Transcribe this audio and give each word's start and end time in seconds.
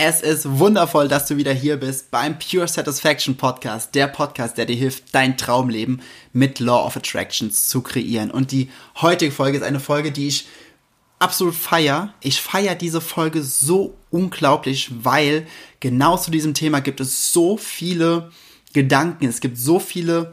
Es 0.00 0.20
ist 0.20 0.60
wundervoll, 0.60 1.08
dass 1.08 1.26
du 1.26 1.38
wieder 1.38 1.52
hier 1.52 1.76
bist 1.76 2.12
beim 2.12 2.38
Pure 2.38 2.68
Satisfaction 2.68 3.36
Podcast, 3.36 3.96
der 3.96 4.06
Podcast, 4.06 4.56
der 4.56 4.64
dir 4.64 4.76
hilft, 4.76 5.12
dein 5.12 5.36
Traumleben 5.36 6.02
mit 6.32 6.60
Law 6.60 6.86
of 6.86 6.96
Attractions 6.96 7.66
zu 7.66 7.80
kreieren. 7.80 8.30
Und 8.30 8.52
die 8.52 8.70
heutige 9.02 9.32
Folge 9.32 9.58
ist 9.58 9.64
eine 9.64 9.80
Folge, 9.80 10.12
die 10.12 10.28
ich 10.28 10.46
absolut 11.18 11.56
feier. 11.56 12.14
Ich 12.20 12.40
feier 12.40 12.76
diese 12.76 13.00
Folge 13.00 13.42
so 13.42 13.96
unglaublich, 14.10 14.88
weil 15.02 15.48
genau 15.80 16.16
zu 16.16 16.30
diesem 16.30 16.54
Thema 16.54 16.78
gibt 16.78 17.00
es 17.00 17.32
so 17.32 17.56
viele 17.56 18.30
Gedanken, 18.72 19.26
es 19.26 19.40
gibt 19.40 19.58
so 19.58 19.80
viele 19.80 20.32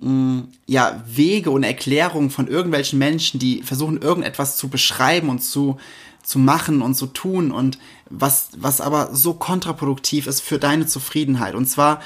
mh, 0.00 0.10
mm, 0.10 0.48
ja, 0.64 1.04
Wege 1.06 1.50
und 1.50 1.62
Erklärungen 1.62 2.30
von 2.30 2.48
irgendwelchen 2.48 2.98
Menschen, 2.98 3.38
die 3.38 3.62
versuchen, 3.64 4.00
irgendetwas 4.00 4.56
zu 4.56 4.68
beschreiben 4.68 5.28
und 5.28 5.40
zu, 5.40 5.76
zu 6.24 6.38
machen 6.38 6.82
und 6.82 6.94
zu 6.94 7.06
tun 7.06 7.52
und 7.52 7.78
was, 8.10 8.48
was 8.56 8.80
aber 8.80 9.14
so 9.14 9.34
kontraproduktiv 9.34 10.26
ist 10.26 10.40
für 10.40 10.58
deine 10.58 10.86
Zufriedenheit. 10.86 11.54
Und 11.54 11.66
zwar, 11.66 12.00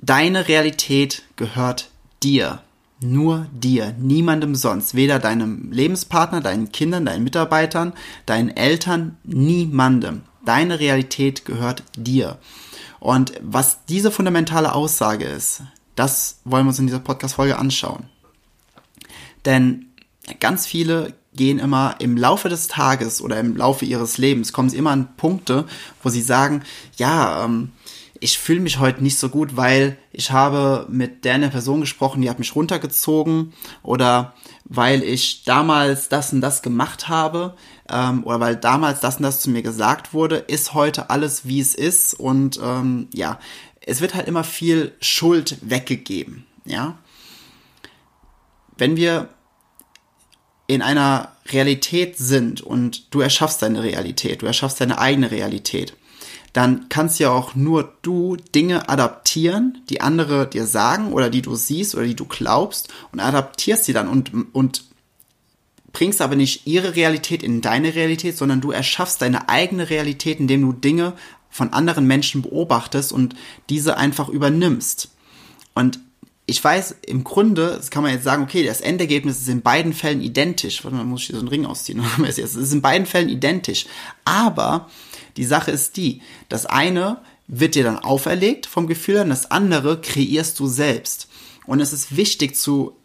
deine 0.00 0.48
Realität 0.48 1.22
gehört 1.36 1.90
dir. 2.22 2.62
Nur 3.04 3.48
dir, 3.52 3.96
niemandem 3.98 4.54
sonst, 4.54 4.94
weder 4.94 5.18
deinem 5.18 5.72
Lebenspartner, 5.72 6.40
deinen 6.40 6.70
Kindern, 6.70 7.04
deinen 7.04 7.24
Mitarbeitern, 7.24 7.94
deinen 8.26 8.50
Eltern, 8.50 9.16
niemandem. 9.24 10.22
Deine 10.44 10.78
Realität 10.78 11.44
gehört 11.44 11.82
dir. 11.96 12.38
Und 13.00 13.32
was 13.40 13.84
diese 13.86 14.12
fundamentale 14.12 14.72
Aussage 14.72 15.24
ist, 15.24 15.62
das 15.96 16.38
wollen 16.44 16.64
wir 16.64 16.68
uns 16.68 16.78
in 16.78 16.86
dieser 16.86 17.00
Podcast-Folge 17.00 17.58
anschauen. 17.58 18.04
Denn 19.44 19.86
ganz 20.38 20.66
viele 20.66 21.14
gehen 21.34 21.58
immer 21.58 21.96
im 21.98 22.16
Laufe 22.16 22.48
des 22.48 22.68
Tages 22.68 23.22
oder 23.22 23.38
im 23.40 23.56
Laufe 23.56 23.84
ihres 23.84 24.18
Lebens, 24.18 24.52
kommen 24.52 24.68
sie 24.68 24.76
immer 24.76 24.90
an 24.90 25.16
Punkte, 25.16 25.64
wo 26.02 26.08
sie 26.08 26.22
sagen, 26.22 26.62
ja, 26.96 27.44
ähm, 27.44 27.72
ich 28.20 28.38
fühle 28.38 28.60
mich 28.60 28.78
heute 28.78 29.02
nicht 29.02 29.18
so 29.18 29.28
gut, 29.28 29.56
weil 29.56 29.98
ich 30.12 30.30
habe 30.30 30.86
mit 30.88 31.24
der 31.24 31.34
eine 31.34 31.48
Person 31.48 31.80
gesprochen, 31.80 32.22
die 32.22 32.30
hat 32.30 32.38
mich 32.38 32.54
runtergezogen 32.54 33.52
oder 33.82 34.34
weil 34.64 35.02
ich 35.02 35.42
damals 35.42 36.08
das 36.08 36.32
und 36.32 36.40
das 36.40 36.62
gemacht 36.62 37.08
habe 37.08 37.56
ähm, 37.88 38.22
oder 38.24 38.38
weil 38.38 38.56
damals 38.56 39.00
das 39.00 39.16
und 39.16 39.24
das 39.24 39.40
zu 39.40 39.50
mir 39.50 39.62
gesagt 39.62 40.14
wurde, 40.14 40.36
ist 40.36 40.72
heute 40.72 41.10
alles 41.10 41.46
wie 41.48 41.60
es 41.60 41.74
ist 41.74 42.14
und 42.14 42.60
ähm, 42.62 43.08
ja, 43.12 43.40
es 43.80 44.00
wird 44.00 44.14
halt 44.14 44.28
immer 44.28 44.44
viel 44.44 44.92
Schuld 45.00 45.58
weggegeben, 45.60 46.46
ja. 46.64 46.96
Wenn 48.78 48.96
wir 48.96 49.30
in 50.74 50.82
einer 50.82 51.32
Realität 51.50 52.16
sind 52.18 52.60
und 52.60 53.14
du 53.14 53.20
erschaffst 53.20 53.62
deine 53.62 53.82
Realität, 53.82 54.42
du 54.42 54.46
erschaffst 54.46 54.80
deine 54.80 54.98
eigene 54.98 55.30
Realität, 55.30 55.94
dann 56.52 56.88
kannst 56.88 57.18
ja 57.18 57.30
auch 57.30 57.54
nur 57.54 57.94
du 58.02 58.36
Dinge 58.36 58.88
adaptieren, 58.88 59.82
die 59.88 60.00
andere 60.00 60.46
dir 60.48 60.66
sagen 60.66 61.12
oder 61.12 61.30
die 61.30 61.42
du 61.42 61.54
siehst 61.54 61.94
oder 61.94 62.04
die 62.04 62.16
du 62.16 62.26
glaubst 62.26 62.88
und 63.10 63.20
adaptierst 63.20 63.84
sie 63.84 63.92
dann 63.92 64.08
und, 64.08 64.32
und 64.52 64.84
bringst 65.92 66.20
aber 66.20 66.36
nicht 66.36 66.66
ihre 66.66 66.96
Realität 66.96 67.42
in 67.42 67.60
deine 67.60 67.94
Realität, 67.94 68.36
sondern 68.36 68.60
du 68.60 68.70
erschaffst 68.70 69.22
deine 69.22 69.48
eigene 69.48 69.90
Realität, 69.90 70.40
indem 70.40 70.62
du 70.62 70.72
Dinge 70.72 71.14
von 71.50 71.72
anderen 71.72 72.06
Menschen 72.06 72.42
beobachtest 72.42 73.12
und 73.12 73.34
diese 73.68 73.96
einfach 73.96 74.28
übernimmst. 74.28 75.10
Und 75.74 76.00
ich 76.46 76.62
weiß, 76.62 76.96
im 77.06 77.24
Grunde, 77.24 77.74
das 77.76 77.90
kann 77.90 78.02
man 78.02 78.12
jetzt 78.12 78.24
sagen, 78.24 78.42
okay, 78.42 78.64
das 78.64 78.80
Endergebnis 78.80 79.40
ist 79.40 79.48
in 79.48 79.62
beiden 79.62 79.92
Fällen 79.92 80.20
identisch. 80.20 80.82
Warte 80.84 80.96
mal, 80.96 81.04
muss 81.04 81.20
ich 81.22 81.26
hier 81.28 81.36
so 81.36 81.40
einen 81.40 81.48
Ring 81.48 81.66
ausziehen? 81.66 82.02
Es 82.26 82.38
ist 82.38 82.72
in 82.72 82.82
beiden 82.82 83.06
Fällen 83.06 83.28
identisch. 83.28 83.86
Aber 84.24 84.90
die 85.36 85.44
Sache 85.44 85.70
ist 85.70 85.96
die, 85.96 86.20
das 86.48 86.66
eine 86.66 87.18
wird 87.46 87.74
dir 87.74 87.84
dann 87.84 87.98
auferlegt 87.98 88.66
vom 88.66 88.86
Gefühl 88.86 89.18
an, 89.18 89.28
das 89.28 89.50
andere 89.50 90.00
kreierst 90.00 90.58
du 90.58 90.66
selbst. 90.66 91.28
Und 91.66 91.80
es 91.80 91.92
ist 91.92 92.16
wichtig 92.16 92.56
zu 92.56 92.96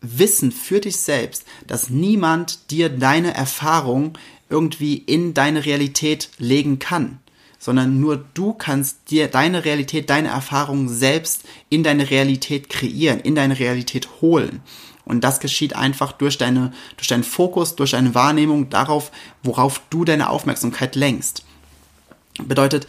wissen 0.00 0.52
für 0.52 0.80
dich 0.80 0.96
selbst, 0.96 1.44
dass 1.66 1.90
niemand 1.90 2.70
dir 2.70 2.88
deine 2.88 3.34
Erfahrung 3.34 4.16
irgendwie 4.48 4.96
in 4.96 5.34
deine 5.34 5.64
Realität 5.64 6.30
legen 6.38 6.78
kann, 6.78 7.20
sondern 7.60 8.00
nur 8.00 8.24
du 8.34 8.54
kannst 8.54 9.10
dir 9.10 9.28
deine 9.28 9.64
Realität, 9.64 10.10
deine 10.10 10.28
Erfahrung 10.28 10.88
selbst 10.88 11.44
in 11.68 11.84
deine 11.84 12.10
Realität 12.10 12.70
kreieren, 12.70 13.20
in 13.20 13.36
deine 13.36 13.60
Realität 13.60 14.08
holen. 14.22 14.62
Und 15.04 15.22
das 15.22 15.40
geschieht 15.40 15.76
einfach 15.76 16.12
durch 16.12 16.38
deine, 16.38 16.72
durch 16.96 17.08
deinen 17.08 17.22
Fokus, 17.22 17.76
durch 17.76 17.92
deine 17.92 18.14
Wahrnehmung 18.14 18.70
darauf, 18.70 19.12
worauf 19.42 19.82
du 19.90 20.04
deine 20.04 20.30
Aufmerksamkeit 20.30 20.96
lenkst. 20.96 21.44
Bedeutet, 22.42 22.88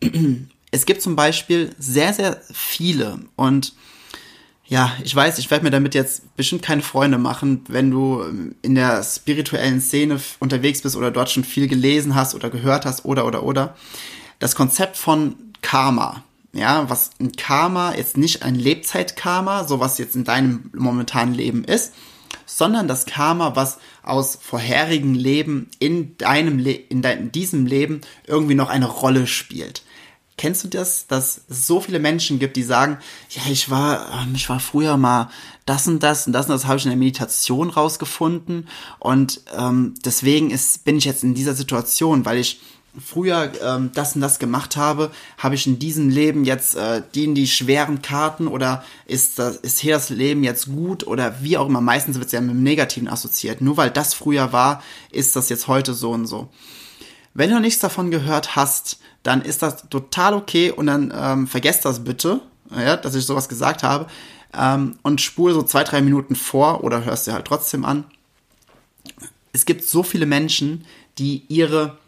es 0.70 0.86
gibt 0.86 1.02
zum 1.02 1.14
Beispiel 1.14 1.74
sehr, 1.78 2.14
sehr 2.14 2.40
viele 2.52 3.20
und 3.36 3.74
ja, 4.68 4.92
ich 5.04 5.14
weiß, 5.14 5.38
ich 5.38 5.50
werde 5.50 5.64
mir 5.64 5.70
damit 5.70 5.94
jetzt 5.94 6.36
bestimmt 6.36 6.62
keine 6.62 6.82
Freunde 6.82 7.18
machen, 7.18 7.62
wenn 7.68 7.90
du 7.90 8.24
in 8.62 8.74
der 8.74 9.02
spirituellen 9.04 9.80
Szene 9.80 10.20
unterwegs 10.40 10.82
bist 10.82 10.96
oder 10.96 11.12
dort 11.12 11.30
schon 11.30 11.44
viel 11.44 11.68
gelesen 11.68 12.16
hast 12.16 12.34
oder 12.34 12.50
gehört 12.50 12.84
hast 12.84 13.04
oder 13.04 13.26
oder 13.26 13.44
oder. 13.44 13.76
Das 14.40 14.56
Konzept 14.56 14.96
von 14.96 15.36
Karma, 15.62 16.24
ja, 16.52 16.90
was 16.90 17.10
ein 17.20 17.32
Karma 17.32 17.94
jetzt 17.94 18.16
nicht 18.16 18.42
ein 18.42 18.56
Lebzeitkarma, 18.56 19.64
so 19.64 19.78
was 19.78 19.98
jetzt 19.98 20.16
in 20.16 20.24
deinem 20.24 20.70
momentanen 20.74 21.34
Leben 21.34 21.62
ist, 21.62 21.92
sondern 22.44 22.88
das 22.88 23.06
Karma, 23.06 23.54
was 23.54 23.78
aus 24.02 24.36
vorherigen 24.40 25.14
Leben 25.14 25.68
in 25.78 26.16
deinem 26.18 26.58
Le 26.58 26.72
in, 26.72 27.02
dein, 27.02 27.18
in 27.18 27.32
diesem 27.32 27.66
Leben 27.66 28.00
irgendwie 28.26 28.54
noch 28.54 28.68
eine 28.68 28.86
Rolle 28.86 29.28
spielt. 29.28 29.82
Kennst 30.38 30.64
du 30.64 30.68
das, 30.68 31.06
dass 31.06 31.40
es 31.48 31.66
so 31.66 31.80
viele 31.80 31.98
Menschen 31.98 32.38
gibt, 32.38 32.56
die 32.56 32.62
sagen, 32.62 32.98
ja, 33.30 33.42
ich 33.50 33.70
war, 33.70 34.22
ähm, 34.22 34.34
ich 34.34 34.48
war 34.48 34.60
früher 34.60 34.96
mal 34.96 35.30
das 35.64 35.88
und 35.88 36.02
das 36.02 36.26
und 36.26 36.34
das 36.34 36.46
und 36.46 36.52
das 36.52 36.66
habe 36.66 36.76
ich 36.76 36.84
in 36.84 36.90
der 36.90 36.98
Meditation 36.98 37.70
rausgefunden 37.70 38.68
und 38.98 39.40
ähm, 39.56 39.94
deswegen 40.04 40.50
ist, 40.50 40.84
bin 40.84 40.98
ich 40.98 41.06
jetzt 41.06 41.24
in 41.24 41.34
dieser 41.34 41.54
Situation, 41.54 42.24
weil 42.26 42.38
ich 42.38 42.60
früher 43.02 43.52
ähm, 43.62 43.90
das 43.94 44.14
und 44.14 44.20
das 44.20 44.38
gemacht 44.38 44.76
habe, 44.76 45.10
habe 45.38 45.54
ich 45.54 45.66
in 45.66 45.78
diesem 45.78 46.08
Leben 46.08 46.44
jetzt 46.44 46.76
äh, 46.76 47.02
die, 47.14 47.32
die 47.34 47.46
schweren 47.46 48.02
Karten 48.02 48.46
oder 48.48 48.84
ist 49.06 49.38
das 49.38 49.56
ist 49.56 49.78
hier 49.78 49.94
das 49.94 50.10
Leben 50.10 50.44
jetzt 50.44 50.66
gut 50.66 51.06
oder 51.06 51.42
wie 51.42 51.58
auch 51.58 51.66
immer. 51.66 51.80
Meistens 51.80 52.16
wird 52.16 52.26
es 52.26 52.32
ja 52.32 52.40
mit 52.40 52.50
dem 52.50 52.62
Negativen 52.62 53.08
assoziiert. 53.08 53.60
Nur 53.60 53.76
weil 53.76 53.90
das 53.90 54.14
früher 54.14 54.52
war, 54.52 54.82
ist 55.10 55.36
das 55.36 55.48
jetzt 55.48 55.68
heute 55.68 55.94
so 55.94 56.10
und 56.12 56.26
so. 56.26 56.48
Wenn 57.36 57.50
du 57.50 57.60
nichts 57.60 57.80
davon 57.80 58.10
gehört 58.10 58.56
hast, 58.56 58.98
dann 59.22 59.42
ist 59.42 59.62
das 59.62 59.88
total 59.88 60.34
okay 60.34 60.70
und 60.70 60.86
dann 60.86 61.12
ähm, 61.14 61.46
vergesst 61.46 61.84
das 61.84 62.04
bitte, 62.04 62.40
ja, 62.74 62.96
dass 62.96 63.14
ich 63.14 63.26
sowas 63.26 63.48
gesagt 63.48 63.82
habe 63.82 64.06
ähm, 64.54 64.98
und 65.02 65.20
spule 65.20 65.54
so 65.54 65.62
zwei, 65.62 65.84
drei 65.84 66.00
Minuten 66.00 66.34
vor 66.34 66.82
oder 66.82 67.04
hörst 67.04 67.26
dir 67.26 67.34
halt 67.34 67.46
trotzdem 67.46 67.84
an. 67.84 68.04
Es 69.52 69.66
gibt 69.66 69.84
so 69.84 70.02
viele 70.02 70.26
Menschen, 70.26 70.84
die 71.18 71.44
ihre 71.48 71.98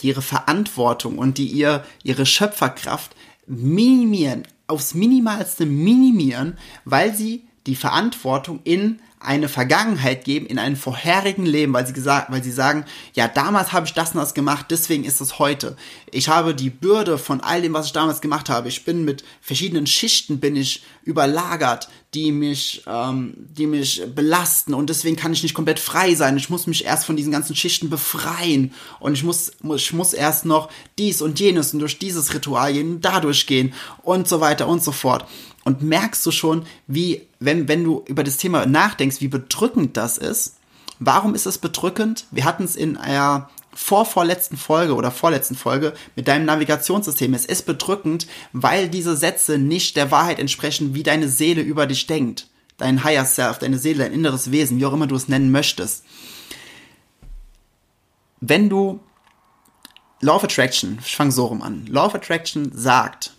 die 0.00 0.08
ihre 0.08 0.22
Verantwortung 0.22 1.18
und 1.18 1.38
die 1.38 1.46
ihr, 1.46 1.84
ihre 2.02 2.26
Schöpferkraft 2.26 3.14
minimieren, 3.46 4.42
aufs 4.66 4.94
Minimalste 4.94 5.66
minimieren, 5.66 6.58
weil 6.84 7.14
sie 7.14 7.44
die 7.66 7.76
Verantwortung 7.76 8.60
in 8.64 9.00
eine 9.18 9.48
Vergangenheit 9.48 10.24
geben, 10.24 10.46
in 10.46 10.58
einem 10.58 10.76
vorherigen 10.76 11.46
Leben, 11.46 11.72
weil 11.72 11.86
sie 11.86 11.94
gesagt, 11.94 12.30
weil 12.30 12.44
sie 12.44 12.52
sagen, 12.52 12.84
ja, 13.14 13.28
damals 13.28 13.72
habe 13.72 13.86
ich 13.86 13.94
das 13.94 14.12
und 14.12 14.18
das 14.18 14.34
gemacht, 14.34 14.66
deswegen 14.70 15.04
ist 15.04 15.20
es 15.20 15.38
heute. 15.38 15.76
Ich 16.10 16.28
habe 16.28 16.54
die 16.54 16.70
Bürde 16.70 17.16
von 17.16 17.40
all 17.40 17.62
dem, 17.62 17.72
was 17.72 17.86
ich 17.86 17.92
damals 17.92 18.20
gemacht 18.20 18.50
habe. 18.50 18.68
Ich 18.68 18.84
bin 18.84 19.04
mit 19.04 19.24
verschiedenen 19.40 19.86
Schichten 19.86 20.38
bin 20.38 20.54
ich 20.54 20.84
überlagert, 21.02 21.88
die 22.12 22.30
mich, 22.30 22.82
ähm, 22.86 23.34
die 23.36 23.66
mich 23.66 24.02
belasten 24.14 24.74
und 24.74 24.90
deswegen 24.90 25.16
kann 25.16 25.32
ich 25.32 25.42
nicht 25.42 25.54
komplett 25.54 25.78
frei 25.78 26.14
sein. 26.14 26.36
Ich 26.36 26.50
muss 26.50 26.66
mich 26.66 26.84
erst 26.84 27.06
von 27.06 27.16
diesen 27.16 27.32
ganzen 27.32 27.56
Schichten 27.56 27.90
befreien 27.90 28.72
und 29.00 29.14
ich 29.14 29.24
muss, 29.24 29.52
ich 29.74 29.92
muss 29.92 30.12
erst 30.12 30.44
noch 30.44 30.68
dies 30.98 31.22
und 31.22 31.40
jenes 31.40 31.72
und 31.72 31.80
durch 31.80 31.98
dieses 31.98 32.34
Ritual 32.34 32.72
gehen, 32.72 33.00
dadurch 33.00 33.46
gehen 33.46 33.72
und 34.02 34.28
so 34.28 34.40
weiter 34.40 34.68
und 34.68 34.82
so 34.82 34.92
fort. 34.92 35.26
Und 35.66 35.82
merkst 35.82 36.24
du 36.24 36.30
schon, 36.30 36.64
wie, 36.86 37.26
wenn, 37.40 37.68
wenn 37.68 37.84
du 37.84 38.02
über 38.06 38.24
das 38.24 38.38
Thema 38.38 38.64
nachdenkst, 38.64 39.20
wie 39.20 39.28
bedrückend 39.28 39.98
das 39.98 40.16
ist 40.16 40.56
Warum 40.98 41.34
ist 41.34 41.46
es 41.46 41.58
bedrückend? 41.58 42.26
Wir 42.30 42.44
hatten 42.44 42.64
es 42.64 42.76
in 42.76 42.96
einer 42.96 43.50
vorvorletzten 43.74 44.56
Folge 44.56 44.94
oder 44.94 45.10
vorletzten 45.10 45.54
Folge 45.54 45.92
mit 46.14 46.28
deinem 46.28 46.46
Navigationssystem. 46.46 47.34
Es 47.34 47.44
ist 47.44 47.66
bedrückend, 47.66 48.26
weil 48.52 48.88
diese 48.88 49.16
Sätze 49.16 49.58
nicht 49.58 49.96
der 49.96 50.10
Wahrheit 50.10 50.38
entsprechen, 50.38 50.94
wie 50.94 51.02
deine 51.02 51.28
Seele 51.28 51.60
über 51.60 51.86
dich 51.86 52.06
denkt. 52.06 52.48
Dein 52.78 53.04
Higher 53.04 53.26
Self, 53.26 53.58
deine 53.58 53.78
Seele, 53.78 54.04
dein 54.04 54.12
inneres 54.12 54.50
Wesen, 54.50 54.78
wie 54.78 54.86
auch 54.86 54.92
immer 54.94 55.06
du 55.06 55.16
es 55.16 55.28
nennen 55.28 55.50
möchtest. 55.50 56.04
Wenn 58.40 58.70
du 58.70 59.00
Law 60.20 60.36
of 60.36 60.44
Attraction, 60.44 60.98
ich 61.04 61.14
fange 61.14 61.32
so 61.32 61.46
rum 61.46 61.60
an. 61.60 61.86
Law 61.86 62.06
of 62.06 62.14
Attraction 62.14 62.70
sagt, 62.74 63.34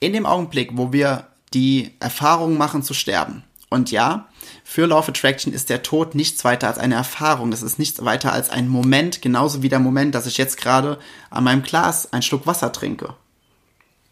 in 0.00 0.12
dem 0.12 0.26
Augenblick, 0.26 0.70
wo 0.74 0.92
wir 0.92 1.26
die 1.54 1.92
Erfahrung 2.00 2.56
machen 2.56 2.82
zu 2.82 2.94
sterben, 2.94 3.44
und 3.70 3.90
ja, 3.90 4.28
für 4.64 4.86
Law 4.86 4.98
of 4.98 5.08
Attraction 5.08 5.52
ist 5.52 5.68
der 5.68 5.82
Tod 5.82 6.14
nichts 6.14 6.42
weiter 6.44 6.68
als 6.68 6.78
eine 6.78 6.94
Erfahrung. 6.94 7.52
Es 7.52 7.62
ist 7.62 7.78
nichts 7.78 8.02
weiter 8.04 8.32
als 8.32 8.48
ein 8.48 8.68
Moment, 8.68 9.20
genauso 9.20 9.62
wie 9.62 9.68
der 9.68 9.78
Moment, 9.78 10.14
dass 10.14 10.26
ich 10.26 10.38
jetzt 10.38 10.56
gerade 10.56 10.98
an 11.30 11.44
meinem 11.44 11.62
Glas 11.62 12.12
einen 12.12 12.22
Schluck 12.22 12.46
Wasser 12.46 12.72
trinke. 12.72 13.14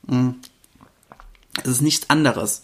Hm. 0.09 0.37
Es 1.63 1.71
ist 1.71 1.81
nichts 1.81 2.11
anderes. 2.11 2.63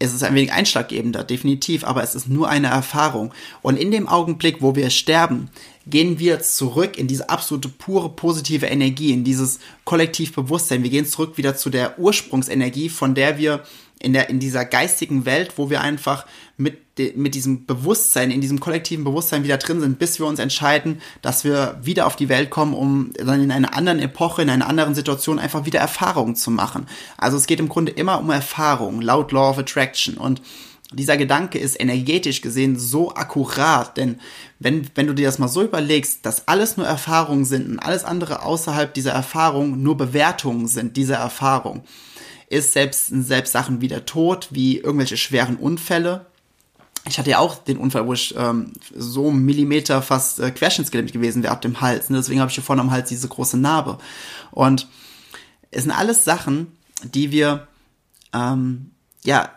Es 0.00 0.14
ist 0.14 0.22
ein 0.22 0.34
wenig 0.34 0.52
einschlaggebender, 0.52 1.24
definitiv, 1.24 1.82
aber 1.82 2.04
es 2.04 2.14
ist 2.14 2.28
nur 2.28 2.48
eine 2.48 2.68
Erfahrung. 2.68 3.32
Und 3.62 3.76
in 3.76 3.90
dem 3.90 4.06
Augenblick, 4.06 4.62
wo 4.62 4.76
wir 4.76 4.90
sterben, 4.90 5.50
gehen 5.88 6.20
wir 6.20 6.40
zurück 6.40 6.96
in 6.96 7.08
diese 7.08 7.28
absolute 7.28 7.68
pure 7.68 8.10
positive 8.10 8.66
Energie, 8.66 9.12
in 9.12 9.24
dieses 9.24 9.58
Kollektivbewusstsein. 9.84 10.84
Wir 10.84 10.90
gehen 10.90 11.06
zurück 11.06 11.36
wieder 11.36 11.56
zu 11.56 11.68
der 11.68 11.98
Ursprungsenergie, 11.98 12.90
von 12.90 13.14
der 13.16 13.38
wir 13.38 13.64
in 14.00 14.12
der, 14.12 14.30
in 14.30 14.38
dieser 14.38 14.64
geistigen 14.64 15.24
Welt, 15.24 15.54
wo 15.56 15.70
wir 15.70 15.80
einfach 15.80 16.26
mit, 16.56 16.78
mit 17.16 17.34
diesem 17.34 17.66
Bewusstsein, 17.66 18.30
in 18.30 18.40
diesem 18.40 18.60
kollektiven 18.60 19.04
Bewusstsein 19.04 19.44
wieder 19.44 19.58
drin 19.58 19.80
sind, 19.80 19.98
bis 19.98 20.18
wir 20.18 20.26
uns 20.26 20.38
entscheiden, 20.38 21.00
dass 21.22 21.44
wir 21.44 21.78
wieder 21.82 22.06
auf 22.06 22.16
die 22.16 22.28
Welt 22.28 22.50
kommen, 22.50 22.74
um 22.74 23.12
dann 23.14 23.42
in 23.42 23.50
einer 23.50 23.76
anderen 23.76 23.98
Epoche, 23.98 24.42
in 24.42 24.50
einer 24.50 24.68
anderen 24.68 24.94
Situation 24.94 25.38
einfach 25.38 25.66
wieder 25.66 25.80
Erfahrungen 25.80 26.36
zu 26.36 26.50
machen. 26.50 26.86
Also 27.16 27.36
es 27.36 27.46
geht 27.46 27.60
im 27.60 27.68
Grunde 27.68 27.92
immer 27.92 28.20
um 28.20 28.30
Erfahrung, 28.30 29.00
laut 29.00 29.32
Law 29.32 29.50
of 29.50 29.58
Attraction 29.58 30.16
und 30.16 30.42
dieser 30.92 31.18
Gedanke 31.18 31.58
ist 31.58 31.78
energetisch 31.78 32.40
gesehen 32.40 32.78
so 32.78 33.14
akkurat, 33.14 33.96
denn 33.98 34.20
wenn, 34.58 34.88
wenn 34.94 35.06
du 35.06 35.12
dir 35.12 35.26
das 35.26 35.38
mal 35.38 35.48
so 35.48 35.62
überlegst, 35.62 36.24
dass 36.24 36.48
alles 36.48 36.78
nur 36.78 36.86
Erfahrungen 36.86 37.44
sind 37.44 37.68
und 37.68 37.78
alles 37.78 38.04
andere 38.04 38.42
außerhalb 38.42 38.94
dieser 38.94 39.12
Erfahrung 39.12 39.82
nur 39.82 39.98
Bewertungen 39.98 40.66
sind 40.66 40.96
dieser 40.96 41.16
Erfahrung, 41.16 41.84
ist 42.50 42.72
selbst, 42.72 43.08
selbst 43.08 43.52
Sachen 43.52 43.80
wie 43.80 43.88
der 43.88 44.06
Tod, 44.06 44.48
wie 44.50 44.78
irgendwelche 44.78 45.16
schweren 45.16 45.56
Unfälle. 45.56 46.26
Ich 47.06 47.18
hatte 47.18 47.30
ja 47.30 47.38
auch 47.38 47.56
den 47.56 47.78
Unfall, 47.78 48.06
wo 48.06 48.12
ich 48.12 48.34
ähm, 48.36 48.72
so 48.94 49.30
Millimeter 49.30 50.02
fast 50.02 50.40
äh, 50.40 50.50
querschnittsgelähmt 50.50 51.12
gewesen 51.12 51.42
wäre 51.42 51.52
ab 51.52 51.62
dem 51.62 51.80
Hals. 51.80 52.10
Ne? 52.10 52.18
Deswegen 52.18 52.40
habe 52.40 52.50
ich 52.50 52.54
hier 52.54 52.64
vorne 52.64 52.82
am 52.82 52.90
Hals 52.90 53.08
diese 53.08 53.28
große 53.28 53.56
Narbe. 53.56 53.98
Und 54.50 54.88
es 55.70 55.82
sind 55.82 55.92
alles 55.92 56.24
Sachen, 56.24 56.72
die 57.04 57.30
wir, 57.30 57.68
ähm, 58.32 58.90
ja, 59.24 59.50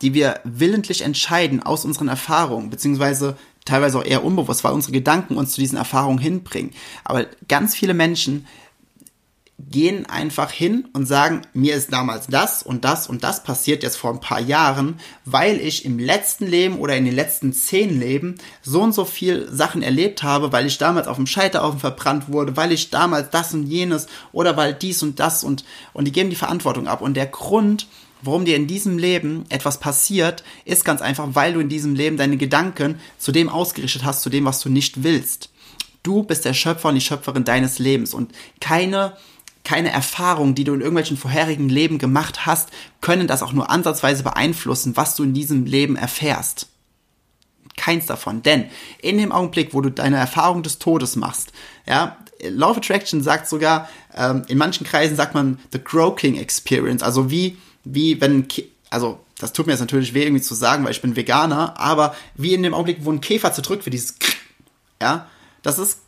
die 0.00 0.14
wir 0.14 0.40
willentlich 0.44 1.02
entscheiden 1.02 1.62
aus 1.62 1.84
unseren 1.84 2.08
Erfahrungen, 2.08 2.70
beziehungsweise 2.70 3.36
teilweise 3.64 3.98
auch 3.98 4.04
eher 4.04 4.24
unbewusst, 4.24 4.64
weil 4.64 4.72
unsere 4.72 4.92
Gedanken 4.92 5.36
uns 5.36 5.52
zu 5.52 5.60
diesen 5.60 5.78
Erfahrungen 5.78 6.18
hinbringen. 6.18 6.72
Aber 7.04 7.26
ganz 7.48 7.74
viele 7.74 7.94
Menschen 7.94 8.46
gehen 9.70 10.06
einfach 10.06 10.50
hin 10.50 10.88
und 10.92 11.06
sagen, 11.06 11.42
mir 11.52 11.74
ist 11.74 11.92
damals 11.92 12.26
das 12.26 12.62
und 12.62 12.84
das 12.84 13.06
und 13.06 13.22
das 13.22 13.42
passiert 13.42 13.82
jetzt 13.82 13.96
vor 13.96 14.10
ein 14.10 14.20
paar 14.20 14.40
Jahren, 14.40 14.98
weil 15.24 15.60
ich 15.60 15.84
im 15.84 15.98
letzten 15.98 16.46
Leben 16.46 16.78
oder 16.78 16.96
in 16.96 17.04
den 17.04 17.14
letzten 17.14 17.52
zehn 17.52 17.98
Leben 17.98 18.36
so 18.62 18.82
und 18.82 18.92
so 18.92 19.04
viel 19.04 19.48
Sachen 19.50 19.82
erlebt 19.82 20.22
habe, 20.22 20.52
weil 20.52 20.66
ich 20.66 20.78
damals 20.78 21.06
auf 21.06 21.16
dem 21.16 21.26
Scheiterhaufen 21.26 21.80
verbrannt 21.80 22.28
wurde, 22.28 22.56
weil 22.56 22.72
ich 22.72 22.90
damals 22.90 23.30
das 23.30 23.54
und 23.54 23.66
jenes 23.66 24.06
oder 24.32 24.56
weil 24.56 24.74
dies 24.74 25.02
und 25.02 25.20
das 25.20 25.44
und, 25.44 25.64
und 25.92 26.06
die 26.06 26.12
geben 26.12 26.30
die 26.30 26.36
Verantwortung 26.36 26.88
ab. 26.88 27.00
Und 27.00 27.14
der 27.14 27.26
Grund, 27.26 27.86
warum 28.22 28.44
dir 28.44 28.56
in 28.56 28.66
diesem 28.66 28.98
Leben 28.98 29.44
etwas 29.48 29.78
passiert, 29.78 30.42
ist 30.64 30.84
ganz 30.84 31.02
einfach, 31.02 31.28
weil 31.32 31.54
du 31.54 31.60
in 31.60 31.68
diesem 31.68 31.94
Leben 31.94 32.16
deine 32.16 32.36
Gedanken 32.36 32.98
zu 33.18 33.32
dem 33.32 33.48
ausgerichtet 33.48 34.04
hast, 34.04 34.22
zu 34.22 34.30
dem, 34.30 34.44
was 34.44 34.60
du 34.60 34.68
nicht 34.68 35.02
willst. 35.02 35.50
Du 36.02 36.24
bist 36.24 36.44
der 36.44 36.54
Schöpfer 36.54 36.88
und 36.88 36.96
die 36.96 37.00
Schöpferin 37.00 37.44
deines 37.44 37.78
Lebens 37.78 38.12
und 38.12 38.32
keine 38.60 39.16
keine 39.64 39.90
Erfahrungen, 39.90 40.54
die 40.54 40.64
du 40.64 40.74
in 40.74 40.80
irgendwelchen 40.80 41.16
vorherigen 41.16 41.68
Leben 41.68 41.98
gemacht 41.98 42.46
hast, 42.46 42.70
können 43.00 43.28
das 43.28 43.42
auch 43.42 43.52
nur 43.52 43.70
ansatzweise 43.70 44.22
beeinflussen, 44.22 44.96
was 44.96 45.14
du 45.14 45.22
in 45.22 45.34
diesem 45.34 45.66
Leben 45.66 45.96
erfährst. 45.96 46.68
Keins 47.76 48.06
davon. 48.06 48.42
Denn 48.42 48.66
in 49.00 49.18
dem 49.18 49.32
Augenblick, 49.32 49.72
wo 49.72 49.80
du 49.80 49.90
deine 49.90 50.16
Erfahrung 50.16 50.62
des 50.62 50.78
Todes 50.78 51.16
machst, 51.16 51.52
ja, 51.86 52.16
Law 52.42 52.70
of 52.70 52.78
Attraction 52.78 53.22
sagt 53.22 53.48
sogar, 53.48 53.88
ähm, 54.16 54.42
in 54.48 54.58
manchen 54.58 54.84
Kreisen 54.84 55.16
sagt 55.16 55.34
man 55.34 55.58
the 55.72 55.78
croaking 55.78 56.36
experience, 56.36 57.02
also 57.02 57.30
wie, 57.30 57.56
wie 57.84 58.20
wenn, 58.20 58.46
also 58.90 59.20
das 59.38 59.52
tut 59.52 59.66
mir 59.66 59.72
jetzt 59.72 59.80
natürlich 59.80 60.12
weh 60.12 60.24
irgendwie 60.24 60.42
zu 60.42 60.54
sagen, 60.54 60.84
weil 60.84 60.90
ich 60.90 61.02
bin 61.02 61.16
Veganer, 61.16 61.78
aber 61.78 62.14
wie 62.34 62.54
in 62.54 62.62
dem 62.62 62.74
Augenblick, 62.74 63.04
wo 63.04 63.12
ein 63.12 63.20
Käfer 63.20 63.52
zerdrückt 63.52 63.86
wird, 63.86 63.94
dieses, 63.94 64.16
ja, 65.00 65.28
das 65.62 65.78
ist 65.78 66.01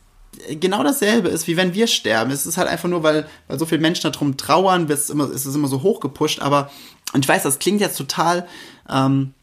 genau 0.61 0.83
dasselbe 0.83 1.29
ist, 1.29 1.47
wie 1.47 1.57
wenn 1.57 1.75
wir 1.75 1.87
sterben. 1.87 2.31
Es 2.31 2.47
ist 2.47 2.57
halt 2.57 2.69
einfach 2.69 2.89
nur, 2.89 3.03
weil, 3.03 3.27
weil 3.49 3.59
so 3.59 3.67
viele 3.67 3.81
Menschen 3.81 4.11
darum 4.11 4.37
trauern, 4.37 4.89
ist, 4.89 5.11
immer, 5.11 5.31
ist 5.31 5.47
es 5.47 5.55
immer 5.55 5.69
so 5.69 5.83
hochgepusht, 5.83 6.41
aber, 6.41 6.71
und 7.13 7.25
ich 7.25 7.29
weiß, 7.29 7.43
das 7.43 7.59
klingt 7.59 7.81
jetzt 7.81 7.97
total 7.97 8.47
ähm, 8.89 9.35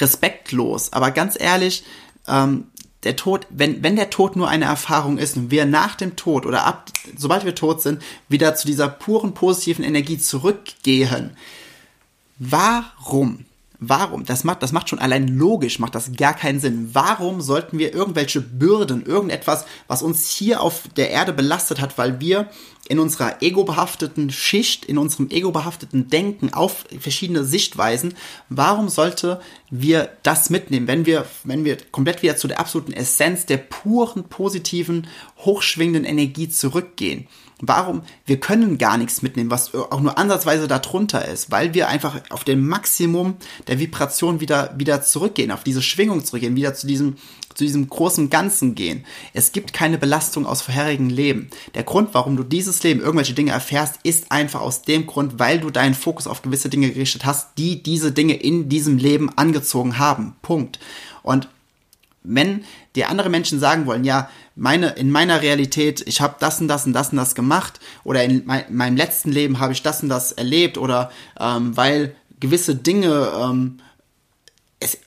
respektlos, 0.00 0.92
aber 0.92 1.10
ganz 1.10 1.38
ehrlich, 1.38 1.84
ähm, 2.26 2.66
der 3.04 3.16
Tod, 3.16 3.46
wenn, 3.50 3.82
wenn 3.82 3.96
der 3.96 4.10
Tod 4.10 4.34
nur 4.34 4.48
eine 4.48 4.64
Erfahrung 4.64 5.18
ist 5.18 5.36
und 5.36 5.50
wir 5.50 5.66
nach 5.66 5.94
dem 5.94 6.16
Tod 6.16 6.46
oder 6.46 6.64
ab, 6.64 6.90
sobald 7.16 7.44
wir 7.44 7.54
tot 7.54 7.82
sind, 7.82 8.02
wieder 8.28 8.54
zu 8.56 8.66
dieser 8.66 8.88
puren 8.88 9.34
positiven 9.34 9.84
Energie 9.84 10.18
zurückgehen, 10.18 11.36
warum 12.38 13.44
Warum? 13.80 14.24
Das 14.24 14.44
macht, 14.44 14.62
das 14.62 14.72
macht 14.72 14.88
schon 14.88 15.00
allein 15.00 15.26
logisch, 15.26 15.80
macht 15.80 15.94
das 15.94 16.12
gar 16.16 16.34
keinen 16.34 16.60
Sinn. 16.60 16.90
Warum 16.92 17.40
sollten 17.40 17.78
wir 17.78 17.92
irgendwelche 17.92 18.40
Bürden, 18.40 19.04
irgendetwas, 19.04 19.64
was 19.88 20.02
uns 20.02 20.30
hier 20.30 20.60
auf 20.60 20.82
der 20.96 21.10
Erde 21.10 21.32
belastet 21.32 21.80
hat, 21.80 21.98
weil 21.98 22.20
wir 22.20 22.48
in 22.88 22.98
unserer 22.98 23.42
ego-behafteten 23.42 24.30
Schicht, 24.30 24.84
in 24.84 24.98
unserem 24.98 25.28
ego-behafteten 25.30 26.08
Denken 26.08 26.52
auf 26.52 26.84
verschiedene 27.00 27.44
Sichtweisen, 27.44 28.14
warum 28.48 28.88
sollte 28.88 29.40
wir 29.70 30.10
das 30.22 30.50
mitnehmen, 30.50 30.86
wenn 30.86 31.04
wir, 31.06 31.26
wenn 31.42 31.64
wir 31.64 31.78
komplett 31.90 32.22
wieder 32.22 32.36
zu 32.36 32.46
der 32.46 32.60
absoluten 32.60 32.92
Essenz 32.92 33.46
der 33.46 33.56
puren, 33.56 34.24
positiven, 34.24 35.08
hochschwingenden 35.38 36.04
Energie 36.04 36.48
zurückgehen? 36.48 37.26
Warum? 37.60 38.02
Wir 38.26 38.40
können 38.40 38.78
gar 38.78 38.98
nichts 38.98 39.22
mitnehmen, 39.22 39.50
was 39.50 39.74
auch 39.74 40.00
nur 40.00 40.18
ansatzweise 40.18 40.66
darunter 40.66 41.26
ist, 41.26 41.50
weil 41.52 41.72
wir 41.72 41.88
einfach 41.88 42.20
auf 42.30 42.42
dem 42.42 42.66
Maximum 42.66 43.36
der 43.68 43.78
Vibration 43.78 44.40
wieder, 44.40 44.74
wieder 44.76 45.02
zurückgehen, 45.02 45.52
auf 45.52 45.62
diese 45.62 45.82
Schwingung 45.82 46.24
zurückgehen, 46.24 46.56
wieder 46.56 46.74
zu 46.74 46.88
diesem, 46.88 47.16
zu 47.54 47.62
diesem 47.62 47.88
großen 47.88 48.28
Ganzen 48.28 48.74
gehen. 48.74 49.04
Es 49.34 49.52
gibt 49.52 49.72
keine 49.72 49.98
Belastung 49.98 50.46
aus 50.46 50.62
vorherigen 50.62 51.10
Leben. 51.10 51.48
Der 51.74 51.84
Grund, 51.84 52.10
warum 52.12 52.36
du 52.36 52.42
dieses 52.42 52.82
Leben 52.82 53.00
irgendwelche 53.00 53.34
Dinge 53.34 53.52
erfährst, 53.52 54.00
ist 54.02 54.32
einfach 54.32 54.60
aus 54.60 54.82
dem 54.82 55.06
Grund, 55.06 55.38
weil 55.38 55.60
du 55.60 55.70
deinen 55.70 55.94
Fokus 55.94 56.26
auf 56.26 56.42
gewisse 56.42 56.68
Dinge 56.68 56.90
gerichtet 56.90 57.24
hast, 57.24 57.50
die 57.56 57.84
diese 57.84 58.10
Dinge 58.10 58.34
in 58.34 58.68
diesem 58.68 58.98
Leben 58.98 59.30
angezogen 59.36 59.98
haben. 59.98 60.34
Punkt. 60.42 60.80
Und 61.22 61.48
wenn 62.24 62.64
dir 62.96 63.10
andere 63.10 63.28
Menschen 63.28 63.60
sagen 63.60 63.86
wollen, 63.86 64.04
ja, 64.04 64.28
meine, 64.56 64.90
in 64.90 65.10
meiner 65.10 65.42
Realität, 65.42 66.02
ich 66.06 66.20
habe 66.20 66.36
das 66.40 66.60
und 66.60 66.68
das 66.68 66.86
und 66.86 66.92
das 66.92 67.10
und 67.10 67.16
das 67.16 67.34
gemacht 67.34 67.80
oder 68.02 68.24
in 68.24 68.42
mein, 68.46 68.64
meinem 68.70 68.96
letzten 68.96 69.30
Leben 69.30 69.60
habe 69.60 69.72
ich 69.72 69.82
das 69.82 70.02
und 70.02 70.08
das 70.08 70.32
erlebt 70.32 70.78
oder 70.78 71.10
ähm, 71.38 71.76
weil 71.76 72.16
gewisse 72.40 72.74
Dinge, 72.74 73.30
ähm, 73.36 73.78
ist 74.80 75.00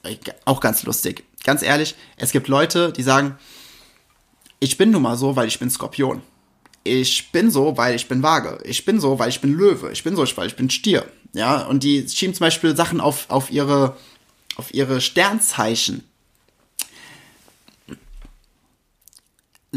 auch 0.45 0.59
ganz 0.59 0.83
lustig. 0.83 1.23
Ganz 1.43 1.61
ehrlich, 1.61 1.95
es 2.17 2.31
gibt 2.31 2.47
Leute, 2.47 2.91
die 2.91 3.03
sagen, 3.03 3.37
ich 4.59 4.77
bin 4.77 4.91
nun 4.91 5.03
mal 5.03 5.17
so, 5.17 5.35
weil 5.35 5.47
ich 5.47 5.59
bin 5.59 5.69
Skorpion. 5.69 6.21
Ich 6.83 7.31
bin 7.31 7.51
so, 7.51 7.77
weil 7.77 7.95
ich 7.95 8.07
bin 8.07 8.23
Waage. 8.23 8.59
Ich 8.63 8.85
bin 8.85 8.99
so, 8.99 9.19
weil 9.19 9.29
ich 9.29 9.41
bin 9.41 9.53
Löwe. 9.53 9.91
Ich 9.91 10.03
bin 10.03 10.15
so, 10.15 10.25
weil 10.35 10.47
ich 10.47 10.55
bin 10.55 10.69
Stier. 10.69 11.05
Ja, 11.33 11.65
und 11.65 11.83
die 11.83 12.07
schieben 12.07 12.33
zum 12.33 12.45
Beispiel 12.45 12.75
Sachen 12.75 12.99
auf, 12.99 13.29
auf 13.29 13.51
ihre, 13.51 13.97
auf 14.55 14.73
ihre 14.73 15.01
Sternzeichen 15.01 16.03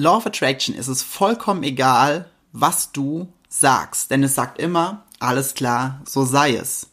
Law 0.01 0.17
of 0.17 0.27
Attraction 0.27 0.75
ist 0.75 0.89
es 0.89 1.03
vollkommen 1.03 1.63
egal, 1.63 2.31
was 2.53 2.91
du 2.91 3.31
sagst, 3.51 4.11
denn 4.11 4.23
es 4.23 4.35
sagt 4.35 4.59
immer, 4.59 5.05
alles 5.19 5.53
klar, 5.53 6.01
so 6.07 6.25
sei 6.25 6.55
es. 6.55 6.87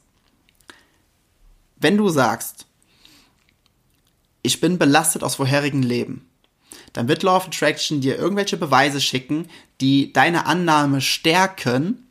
Wenn 1.77 1.95
du 1.95 2.09
sagst, 2.09 2.65
ich 4.41 4.59
bin 4.59 4.77
belastet 4.77 5.23
aus 5.23 5.35
vorherigen 5.35 5.83
Leben, 5.83 6.29
dann 6.91 7.07
wird 7.07 7.23
Law 7.23 7.37
of 7.37 7.47
Attraction 7.47 8.01
dir 8.01 8.17
irgendwelche 8.17 8.57
Beweise 8.57 8.99
schicken, 8.99 9.47
die 9.79 10.11
deine 10.11 10.45
Annahme 10.45 10.99
stärken, 10.99 12.09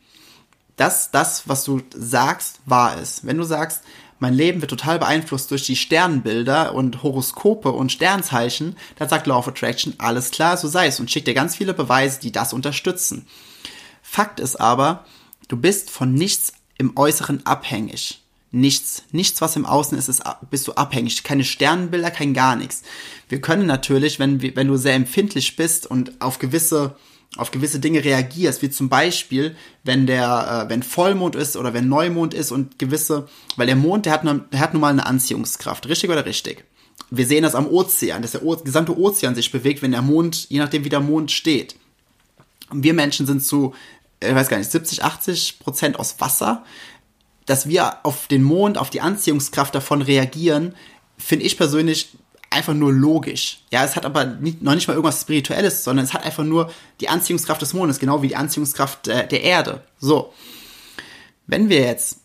dass 0.77 1.11
das, 1.11 1.47
was 1.47 1.65
du 1.65 1.83
sagst, 1.95 2.61
wahr 2.65 2.99
ist. 2.99 3.27
Wenn 3.27 3.37
du 3.37 3.45
sagst, 3.45 3.83
mein 4.19 4.35
Leben 4.35 4.61
wird 4.61 4.71
total 4.71 4.99
beeinflusst 4.99 5.51
durch 5.51 5.67
die 5.67 5.77
Sternbilder 5.77 6.75
und 6.75 7.03
Horoskope 7.03 7.73
und 7.73 7.93
Sternzeichen, 7.93 8.77
dann 8.97 9.09
sagt 9.09 9.27
Law 9.27 9.39
of 9.39 9.49
Attraction, 9.49 9.95
alles 9.99 10.31
klar, 10.31 10.57
so 10.57 10.69
sei 10.69 10.87
es 10.87 11.01
und 11.01 11.11
schickt 11.11 11.29
dir 11.29 11.35
ganz 11.35 11.57
viele 11.57 11.75
Beweise, 11.75 12.21
die 12.21 12.33
das 12.33 12.53
unterstützen. 12.53 13.27
Fakt 14.03 14.41
ist 14.41 14.57
aber, 14.57 15.05
du 15.49 15.57
bist 15.57 15.91
von 15.91 16.15
nichts 16.15 16.53
im 16.79 16.97
Äußeren 16.97 17.45
abhängig. 17.45 18.23
Nichts, 18.53 19.03
nichts, 19.11 19.41
was 19.41 19.57
im 19.57 19.67
Außen 19.67 19.99
ist, 19.99 20.09
ist, 20.09 20.23
bist 20.51 20.67
du 20.69 20.73
abhängig. 20.73 21.25
Keine 21.25 21.45
Sternbilder, 21.45 22.11
kein 22.11 22.33
gar 22.33 22.57
nichts. 22.57 22.83
Wir 23.29 23.41
können 23.41 23.67
natürlich, 23.67 24.19
wenn, 24.19 24.41
wenn 24.41 24.69
du 24.69 24.77
sehr 24.77 24.95
empfindlich 24.95 25.57
bist 25.57 25.87
und 25.87 26.21
auf 26.21 26.39
gewisse 26.39 26.97
auf 27.37 27.51
gewisse 27.51 27.81
Dinge 27.81 28.05
reagierst, 28.05 28.63
wie 28.63 28.71
zum 28.71 28.89
Beispiel, 28.89 29.57
wenn 29.85 30.07
der, 30.07 30.67
äh, 30.67 30.71
wenn 30.71 30.83
Vollmond 30.83 31.35
ist 31.37 31.57
oder 31.57 31.75
wenn 31.75 31.89
Neumond 31.89 32.35
ist 32.35 32.51
und 32.51 32.79
gewisse, 32.79 33.29
weil 33.57 33.67
der 33.67 33.77
Mond, 33.77 34.07
der 34.07 34.13
hat, 34.13 34.25
der 34.25 34.61
hat 34.61 34.73
nun 34.73 34.81
mal 34.81 34.91
eine 34.91 35.07
Anziehungskraft, 35.07 35.89
richtig 35.89 36.11
oder 36.11 36.25
richtig? 36.25 36.65
Wir 37.11 37.27
sehen 37.27 37.43
das 37.43 37.55
am 37.55 37.69
Ozean, 37.69 38.23
dass 38.23 38.33
der 38.33 38.45
o 38.45 38.57
gesamte 38.57 38.99
Ozean 38.99 39.35
sich 39.35 39.53
bewegt, 39.53 39.83
wenn 39.83 39.93
der 39.93 40.03
Mond, 40.03 40.49
je 40.49 40.59
nachdem 40.59 40.85
wie 40.85 40.89
der 40.89 41.01
Mond 41.01 41.31
steht. 41.31 41.77
Und 42.71 42.83
wir 42.83 42.95
Menschen 42.95 43.27
sind 43.27 43.45
zu, 43.45 43.75
ich 44.21 44.35
weiß 44.35 44.49
gar 44.49 44.59
nicht, 44.59 44.71
70, 44.71 45.05
80 45.05 45.59
Prozent 45.61 45.99
aus 45.99 46.21
Wasser. 46.21 46.65
Dass 47.45 47.69
wir 47.69 48.05
auf 48.05 48.27
den 48.27 48.43
Mond, 48.43 48.77
auf 48.77 48.91
die 48.91 49.01
Anziehungskraft 49.01 49.73
davon 49.73 50.03
reagieren, 50.03 50.75
finde 51.17 51.45
ich 51.45 51.57
persönlich 51.57 52.17
einfach 52.57 52.75
nur 52.75 52.93
logisch. 52.93 53.61
Ja, 53.71 53.85
es 53.85 53.97
hat 53.97 54.05
aber 54.05 54.25
nicht, 54.25 54.63
noch 54.63 54.75
nicht 54.75 54.89
mal 54.89 54.95
irgendwas 54.95 55.21
Spirituelles, 55.21 55.85
sondern 55.85 56.05
es 56.05 56.15
hat 56.15 56.25
einfach 56.25 56.45
nur 56.45 56.71
die 57.01 57.09
Anziehungskraft 57.09 57.63
des 57.63 57.75
Mondes, 57.75 57.99
genau 57.99 58.23
wie 58.23 58.29
die 58.29 58.37
Anziehungskraft 58.37 59.09
äh, 59.09 59.29
der 59.29 59.43
Erde. 59.43 59.83
So. 59.99 60.33
Wenn 61.47 61.69
wir 61.69 61.81
jetzt 61.81 62.21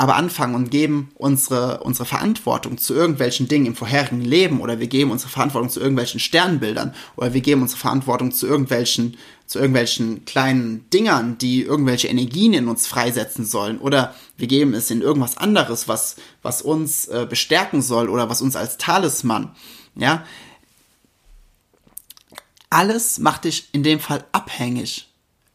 aber 0.00 0.14
anfangen 0.14 0.54
und 0.54 0.70
geben 0.70 1.10
unsere, 1.16 1.80
unsere 1.80 2.06
Verantwortung 2.06 2.78
zu 2.78 2.94
irgendwelchen 2.94 3.48
Dingen 3.48 3.66
im 3.66 3.74
vorherigen 3.74 4.20
Leben 4.20 4.60
oder 4.60 4.78
wir 4.78 4.86
geben 4.86 5.10
unsere 5.10 5.28
Verantwortung 5.28 5.70
zu 5.70 5.80
irgendwelchen 5.80 6.20
Sternbildern 6.20 6.94
oder 7.16 7.34
wir 7.34 7.40
geben 7.40 7.62
unsere 7.62 7.80
Verantwortung 7.80 8.30
zu 8.30 8.46
irgendwelchen, 8.46 9.16
zu 9.46 9.58
irgendwelchen 9.58 10.24
kleinen 10.24 10.88
Dingern, 10.90 11.36
die 11.38 11.62
irgendwelche 11.62 12.06
Energien 12.06 12.52
in 12.52 12.68
uns 12.68 12.86
freisetzen 12.86 13.44
sollen 13.44 13.78
oder 13.78 14.14
wir 14.36 14.46
geben 14.46 14.72
es 14.72 14.88
in 14.92 15.02
irgendwas 15.02 15.36
anderes, 15.36 15.88
was, 15.88 16.14
was 16.42 16.62
uns 16.62 17.08
äh, 17.08 17.26
bestärken 17.28 17.82
soll 17.82 18.08
oder 18.08 18.30
was 18.30 18.40
uns 18.40 18.54
als 18.54 18.78
Talisman, 18.78 19.50
ja. 19.96 20.24
Alles 22.70 23.18
macht 23.18 23.44
dich 23.44 23.68
in 23.72 23.82
dem 23.82 23.98
Fall 23.98 24.24
abhängig 24.30 25.07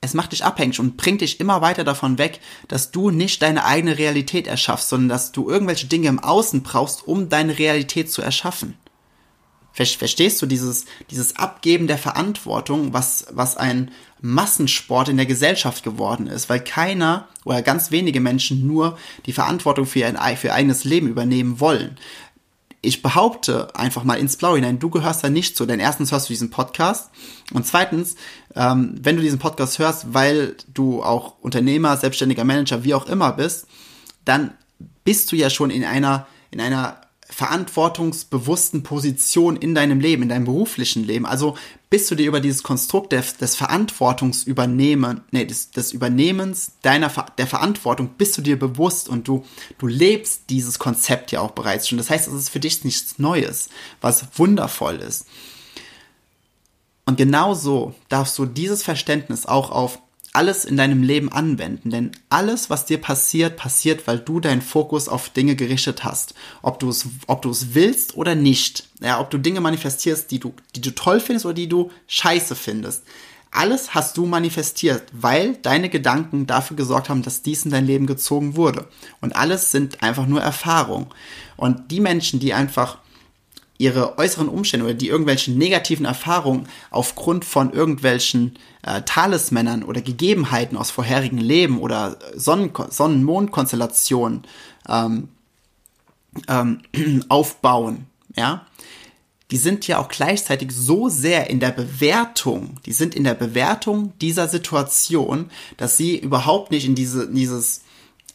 es 0.03 0.13
macht 0.13 0.33
dich 0.33 0.43
abhängig 0.43 0.79
und 0.79 0.97
bringt 0.97 1.21
dich 1.21 1.39
immer 1.39 1.61
weiter 1.61 1.83
davon 1.83 2.17
weg, 2.17 2.41
dass 2.67 2.91
du 2.91 3.09
nicht 3.09 3.41
deine 3.41 3.65
eigene 3.65 3.97
Realität 3.97 4.47
erschaffst, 4.47 4.89
sondern 4.89 5.09
dass 5.09 5.31
du 5.31 5.49
irgendwelche 5.49 5.87
Dinge 5.87 6.09
im 6.09 6.19
Außen 6.19 6.61
brauchst, 6.61 7.07
um 7.07 7.29
deine 7.29 7.57
Realität 7.57 8.11
zu 8.11 8.21
erschaffen. 8.21 8.75
Verstehst 9.71 10.39
du 10.39 10.45
dieses, 10.45 10.85
dieses 11.09 11.37
Abgeben 11.37 11.87
der 11.87 11.97
Verantwortung, 11.97 12.93
was, 12.93 13.25
was 13.31 13.57
ein 13.57 13.89
Massensport 14.21 15.09
in 15.09 15.17
der 15.17 15.25
Gesellschaft 15.25 15.83
geworden 15.83 16.27
ist, 16.27 16.47
weil 16.47 16.59
keiner 16.59 17.27
oder 17.43 17.63
ganz 17.63 17.89
wenige 17.89 18.19
Menschen 18.19 18.67
nur 18.67 18.97
die 19.25 19.33
Verantwortung 19.33 19.85
für 19.85 19.99
ihr, 19.99 20.13
für 20.37 20.47
ihr 20.47 20.53
eigenes 20.53 20.83
Leben 20.83 21.07
übernehmen 21.07 21.59
wollen 21.59 21.97
ich 22.83 23.01
behaupte 23.01 23.73
einfach 23.75 24.03
mal 24.03 24.15
ins 24.15 24.35
Blau 24.37 24.55
hinein, 24.55 24.77
du 24.77 24.89
gehörst 24.89 25.23
da 25.23 25.29
nicht 25.29 25.57
zu, 25.57 25.65
denn 25.65 25.79
erstens 25.79 26.11
hörst 26.11 26.29
du 26.29 26.33
diesen 26.33 26.51
Podcast 26.51 27.09
und 27.53 27.65
zweitens, 27.65 28.15
ähm, 28.55 28.95
wenn 29.01 29.15
du 29.15 29.21
diesen 29.21 29.39
Podcast 29.39 29.79
hörst, 29.79 30.13
weil 30.13 30.55
du 30.73 31.01
auch 31.01 31.39
Unternehmer, 31.39 31.95
selbstständiger 31.97 32.43
Manager, 32.43 32.83
wie 32.83 32.93
auch 32.93 33.07
immer 33.07 33.31
bist, 33.31 33.67
dann 34.25 34.51
bist 35.05 35.31
du 35.31 35.37
ja 35.37 35.49
schon 35.49 35.69
in 35.69 35.85
einer, 35.85 36.27
in 36.51 36.59
einer 36.59 36.97
verantwortungsbewussten 37.33 38.83
Position 38.83 39.55
in 39.55 39.73
deinem 39.73 39.99
Leben, 39.99 40.23
in 40.23 40.29
deinem 40.29 40.45
beruflichen 40.45 41.03
Leben. 41.03 41.25
Also 41.25 41.57
bist 41.89 42.09
du 42.11 42.15
dir 42.15 42.27
über 42.27 42.39
dieses 42.39 42.63
Konstrukt 42.63 43.11
des, 43.11 43.37
des 43.37 43.55
Verantwortungsübernehmen, 43.55 45.21
nee, 45.31 45.45
des, 45.45 45.71
des 45.71 45.91
Übernehmens 45.91 46.73
deiner 46.81 47.11
der 47.37 47.47
Verantwortung 47.47 48.11
bist 48.17 48.37
du 48.37 48.41
dir 48.41 48.57
bewusst 48.57 49.09
und 49.09 49.27
du 49.27 49.43
du 49.79 49.87
lebst 49.87 50.49
dieses 50.49 50.77
Konzept 50.79 51.31
ja 51.31 51.41
auch 51.41 51.51
bereits 51.51 51.87
schon. 51.87 51.97
Das 51.97 52.09
heißt, 52.09 52.27
es 52.27 52.33
ist 52.33 52.49
für 52.49 52.59
dich 52.59 52.83
nichts 52.83 53.17
Neues, 53.17 53.69
was 53.99 54.27
wundervoll 54.35 54.97
ist. 54.97 55.25
Und 57.05 57.17
genauso 57.17 57.95
darfst 58.09 58.37
du 58.37 58.45
dieses 58.45 58.83
Verständnis 58.83 59.45
auch 59.45 59.71
auf 59.71 59.99
alles 60.33 60.65
in 60.65 60.77
deinem 60.77 61.03
Leben 61.03 61.31
anwenden, 61.31 61.91
denn 61.91 62.11
alles, 62.29 62.71
was 62.71 62.85
dir 62.85 62.99
passiert, 62.99 63.55
passiert, 63.55 64.07
weil 64.07 64.17
du 64.17 64.39
deinen 64.39 64.63
Fokus 64.63 65.07
auf 65.07 65.29
Dinge 65.29 65.55
gerichtet 65.55 66.03
hast. 66.03 66.33
Ob 66.63 66.79
du 66.79 66.89
es, 66.89 67.07
ob 67.27 67.43
du 67.43 67.51
es 67.51 67.75
willst 67.75 68.17
oder 68.17 68.33
nicht. 68.33 68.89
Ja, 68.99 69.19
ob 69.19 69.29
du 69.29 69.37
Dinge 69.37 69.61
manifestierst, 69.61 70.31
die 70.31 70.39
du, 70.39 70.53
die 70.75 70.81
du 70.81 70.89
toll 70.95 71.19
findest 71.19 71.45
oder 71.45 71.53
die 71.53 71.69
du 71.69 71.91
scheiße 72.07 72.55
findest. 72.55 73.03
Alles 73.51 73.93
hast 73.93 74.17
du 74.17 74.25
manifestiert, 74.25 75.03
weil 75.11 75.53
deine 75.57 75.89
Gedanken 75.89 76.47
dafür 76.47 76.75
gesorgt 76.75 77.09
haben, 77.09 77.21
dass 77.21 77.43
dies 77.43 77.65
in 77.65 77.71
dein 77.71 77.85
Leben 77.85 78.07
gezogen 78.07 78.55
wurde. 78.55 78.87
Und 79.21 79.35
alles 79.35 79.69
sind 79.69 80.01
einfach 80.01 80.25
nur 80.25 80.41
Erfahrungen. 80.41 81.07
Und 81.55 81.91
die 81.91 81.99
Menschen, 81.99 82.39
die 82.39 82.55
einfach 82.55 82.97
ihre 83.83 84.17
äußeren 84.17 84.47
Umstände 84.47 84.85
oder 84.85 84.93
die 84.93 85.09
irgendwelchen 85.09 85.57
negativen 85.57 86.05
Erfahrungen 86.05 86.69
aufgrund 86.89 87.43
von 87.43 87.73
irgendwelchen 87.73 88.57
äh, 88.81 89.01
Talismännern 89.01 89.83
oder 89.83 90.01
Gegebenheiten 90.01 90.77
aus 90.77 90.89
vorherigen 90.89 91.37
Leben 91.37 91.79
oder 91.79 92.17
Sonnen 92.33 92.71
Sonnen-Mond-Konstellationen 92.89 94.43
ähm, 94.87 95.27
ähm, 96.47 96.79
aufbauen, 97.27 98.05
ja, 98.37 98.65
die 99.51 99.57
sind 99.57 99.85
ja 99.85 99.99
auch 99.99 100.07
gleichzeitig 100.07 100.71
so 100.71 101.09
sehr 101.09 101.49
in 101.49 101.59
der 101.59 101.71
Bewertung, 101.71 102.77
die 102.85 102.93
sind 102.93 103.13
in 103.13 103.25
der 103.25 103.35
Bewertung 103.35 104.13
dieser 104.19 104.47
Situation, 104.47 105.51
dass 105.75 105.97
sie 105.97 106.17
überhaupt 106.17 106.71
nicht 106.71 106.85
in 106.85 106.95
diese, 106.95 107.25
in 107.25 107.35
dieses 107.35 107.82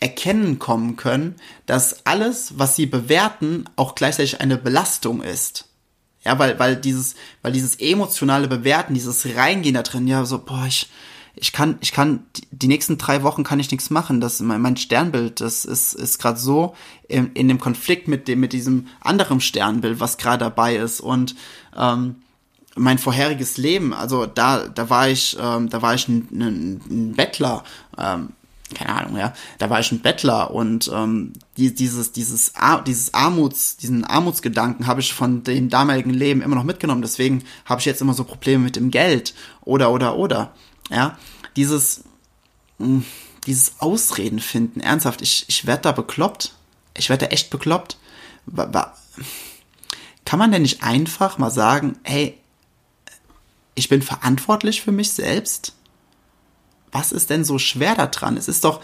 Erkennen 0.00 0.58
kommen 0.58 0.96
können, 0.96 1.36
dass 1.66 2.06
alles, 2.06 2.58
was 2.58 2.76
sie 2.76 2.86
bewerten, 2.86 3.64
auch 3.76 3.94
gleichzeitig 3.94 4.40
eine 4.40 4.56
Belastung 4.56 5.22
ist. 5.22 5.66
Ja, 6.24 6.38
weil, 6.38 6.58
weil 6.58 6.76
dieses, 6.76 7.14
weil 7.42 7.52
dieses 7.52 7.76
emotionale 7.76 8.48
Bewerten, 8.48 8.94
dieses 8.94 9.26
Reingehen 9.36 9.74
da 9.74 9.82
drin, 9.82 10.06
ja, 10.06 10.24
so, 10.24 10.38
boah, 10.38 10.66
ich, 10.66 10.88
ich 11.34 11.52
kann, 11.52 11.78
ich 11.80 11.92
kann, 11.92 12.24
die 12.50 12.68
nächsten 12.68 12.98
drei 12.98 13.22
Wochen 13.22 13.44
kann 13.44 13.60
ich 13.60 13.70
nichts 13.70 13.90
machen. 13.90 14.20
Das, 14.20 14.40
mein, 14.40 14.60
mein 14.60 14.76
Sternbild, 14.76 15.40
das 15.40 15.64
ist, 15.64 15.94
ist 15.94 16.18
gerade 16.18 16.38
so 16.38 16.74
in, 17.08 17.32
in 17.32 17.48
dem 17.48 17.60
Konflikt 17.60 18.08
mit 18.08 18.28
dem, 18.28 18.40
mit 18.40 18.52
diesem 18.52 18.88
anderen 19.00 19.40
Sternbild, 19.40 20.00
was 20.00 20.18
gerade 20.18 20.44
dabei 20.44 20.76
ist. 20.76 21.00
Und 21.00 21.34
ähm, 21.76 22.16
mein 22.76 22.98
vorheriges 22.98 23.56
Leben, 23.56 23.92
also 23.94 24.26
da, 24.26 24.68
da 24.68 24.90
war 24.90 25.08
ich, 25.08 25.36
ähm, 25.40 25.68
da 25.68 25.82
war 25.82 25.94
ich 25.94 26.08
ein, 26.08 26.28
ein, 26.30 26.80
ein 26.88 27.12
Bettler. 27.14 27.64
Ähm, 27.96 28.30
keine 28.74 28.94
Ahnung, 28.94 29.16
ja, 29.16 29.34
da 29.58 29.70
war 29.70 29.80
ich 29.80 29.90
ein 29.92 30.00
Bettler 30.00 30.50
und 30.50 30.90
ähm, 30.92 31.32
die, 31.56 31.74
dieses, 31.74 32.12
dieses, 32.12 32.52
dieses 32.86 33.14
Armuts, 33.14 33.76
diesen 33.78 34.04
Armutsgedanken 34.04 34.86
habe 34.86 35.00
ich 35.00 35.14
von 35.14 35.42
dem 35.42 35.68
damaligen 35.68 36.10
Leben 36.10 36.42
immer 36.42 36.56
noch 36.56 36.64
mitgenommen. 36.64 37.02
Deswegen 37.02 37.44
habe 37.64 37.80
ich 37.80 37.86
jetzt 37.86 38.02
immer 38.02 38.14
so 38.14 38.24
Probleme 38.24 38.64
mit 38.64 38.76
dem 38.76 38.90
Geld 38.90 39.34
oder 39.62 39.90
oder 39.90 40.16
oder. 40.16 40.54
Ja, 40.90 41.18
dieses, 41.56 42.04
mh, 42.78 42.86
hm, 42.86 43.04
dieses 43.46 43.80
Ausreden 43.80 44.40
finden, 44.40 44.80
ernsthaft, 44.80 45.22
ich, 45.22 45.46
ich 45.48 45.66
werde 45.66 45.82
da 45.82 45.92
bekloppt. 45.92 46.54
Ich 46.96 47.08
werde 47.08 47.26
da 47.26 47.32
echt 47.32 47.50
bekloppt. 47.50 47.96
Kann 50.24 50.38
man 50.38 50.52
denn 50.52 50.62
nicht 50.62 50.82
einfach 50.82 51.38
mal 51.38 51.50
sagen, 51.50 51.98
hey, 52.02 52.38
ich 53.74 53.88
bin 53.88 54.02
verantwortlich 54.02 54.82
für 54.82 54.92
mich 54.92 55.12
selbst? 55.12 55.74
Was 56.92 57.12
ist 57.12 57.30
denn 57.30 57.44
so 57.44 57.58
schwer 57.58 57.94
daran? 57.94 58.36
Es 58.36 58.48
ist 58.48 58.64
doch 58.64 58.80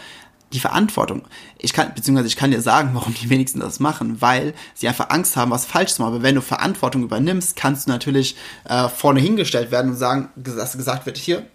die 0.53 0.59
Verantwortung. 0.59 1.23
Ich 1.57 1.73
kann, 1.73 1.93
beziehungsweise 1.93 2.27
ich 2.27 2.35
kann 2.35 2.51
dir 2.51 2.61
sagen, 2.61 2.91
warum 2.93 3.13
die 3.13 3.29
wenigsten 3.29 3.59
das 3.59 3.79
machen, 3.79 4.21
weil 4.21 4.53
sie 4.73 4.87
einfach 4.87 5.09
Angst 5.09 5.35
haben, 5.35 5.51
was 5.51 5.65
falsch 5.65 5.93
zu 5.93 6.01
machen. 6.01 6.15
Aber 6.15 6.23
wenn 6.23 6.35
du 6.35 6.41
Verantwortung 6.41 7.03
übernimmst, 7.03 7.55
kannst 7.55 7.87
du 7.87 7.91
natürlich 7.91 8.35
äh, 8.65 8.87
vorne 8.87 9.19
hingestellt 9.19 9.71
werden 9.71 9.91
und 9.91 9.97
sagen, 9.97 10.29
dass 10.35 10.77
gesagt 10.77 11.05
wird, 11.05 11.17
hier, 11.17 11.45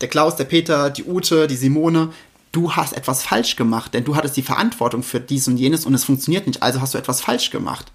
der 0.00 0.08
Klaus, 0.08 0.36
der 0.36 0.44
Peter, 0.44 0.90
die 0.90 1.04
Ute, 1.04 1.46
die 1.46 1.56
Simone, 1.56 2.12
du 2.52 2.72
hast 2.72 2.96
etwas 2.96 3.22
falsch 3.22 3.56
gemacht, 3.56 3.94
denn 3.94 4.04
du 4.04 4.16
hattest 4.16 4.36
die 4.36 4.42
Verantwortung 4.42 5.02
für 5.02 5.20
dies 5.20 5.48
und 5.48 5.56
jenes 5.56 5.86
und 5.86 5.94
es 5.94 6.04
funktioniert 6.04 6.46
nicht, 6.46 6.62
also 6.62 6.80
hast 6.80 6.94
du 6.94 6.98
etwas 6.98 7.20
falsch 7.20 7.50
gemacht. 7.50 7.90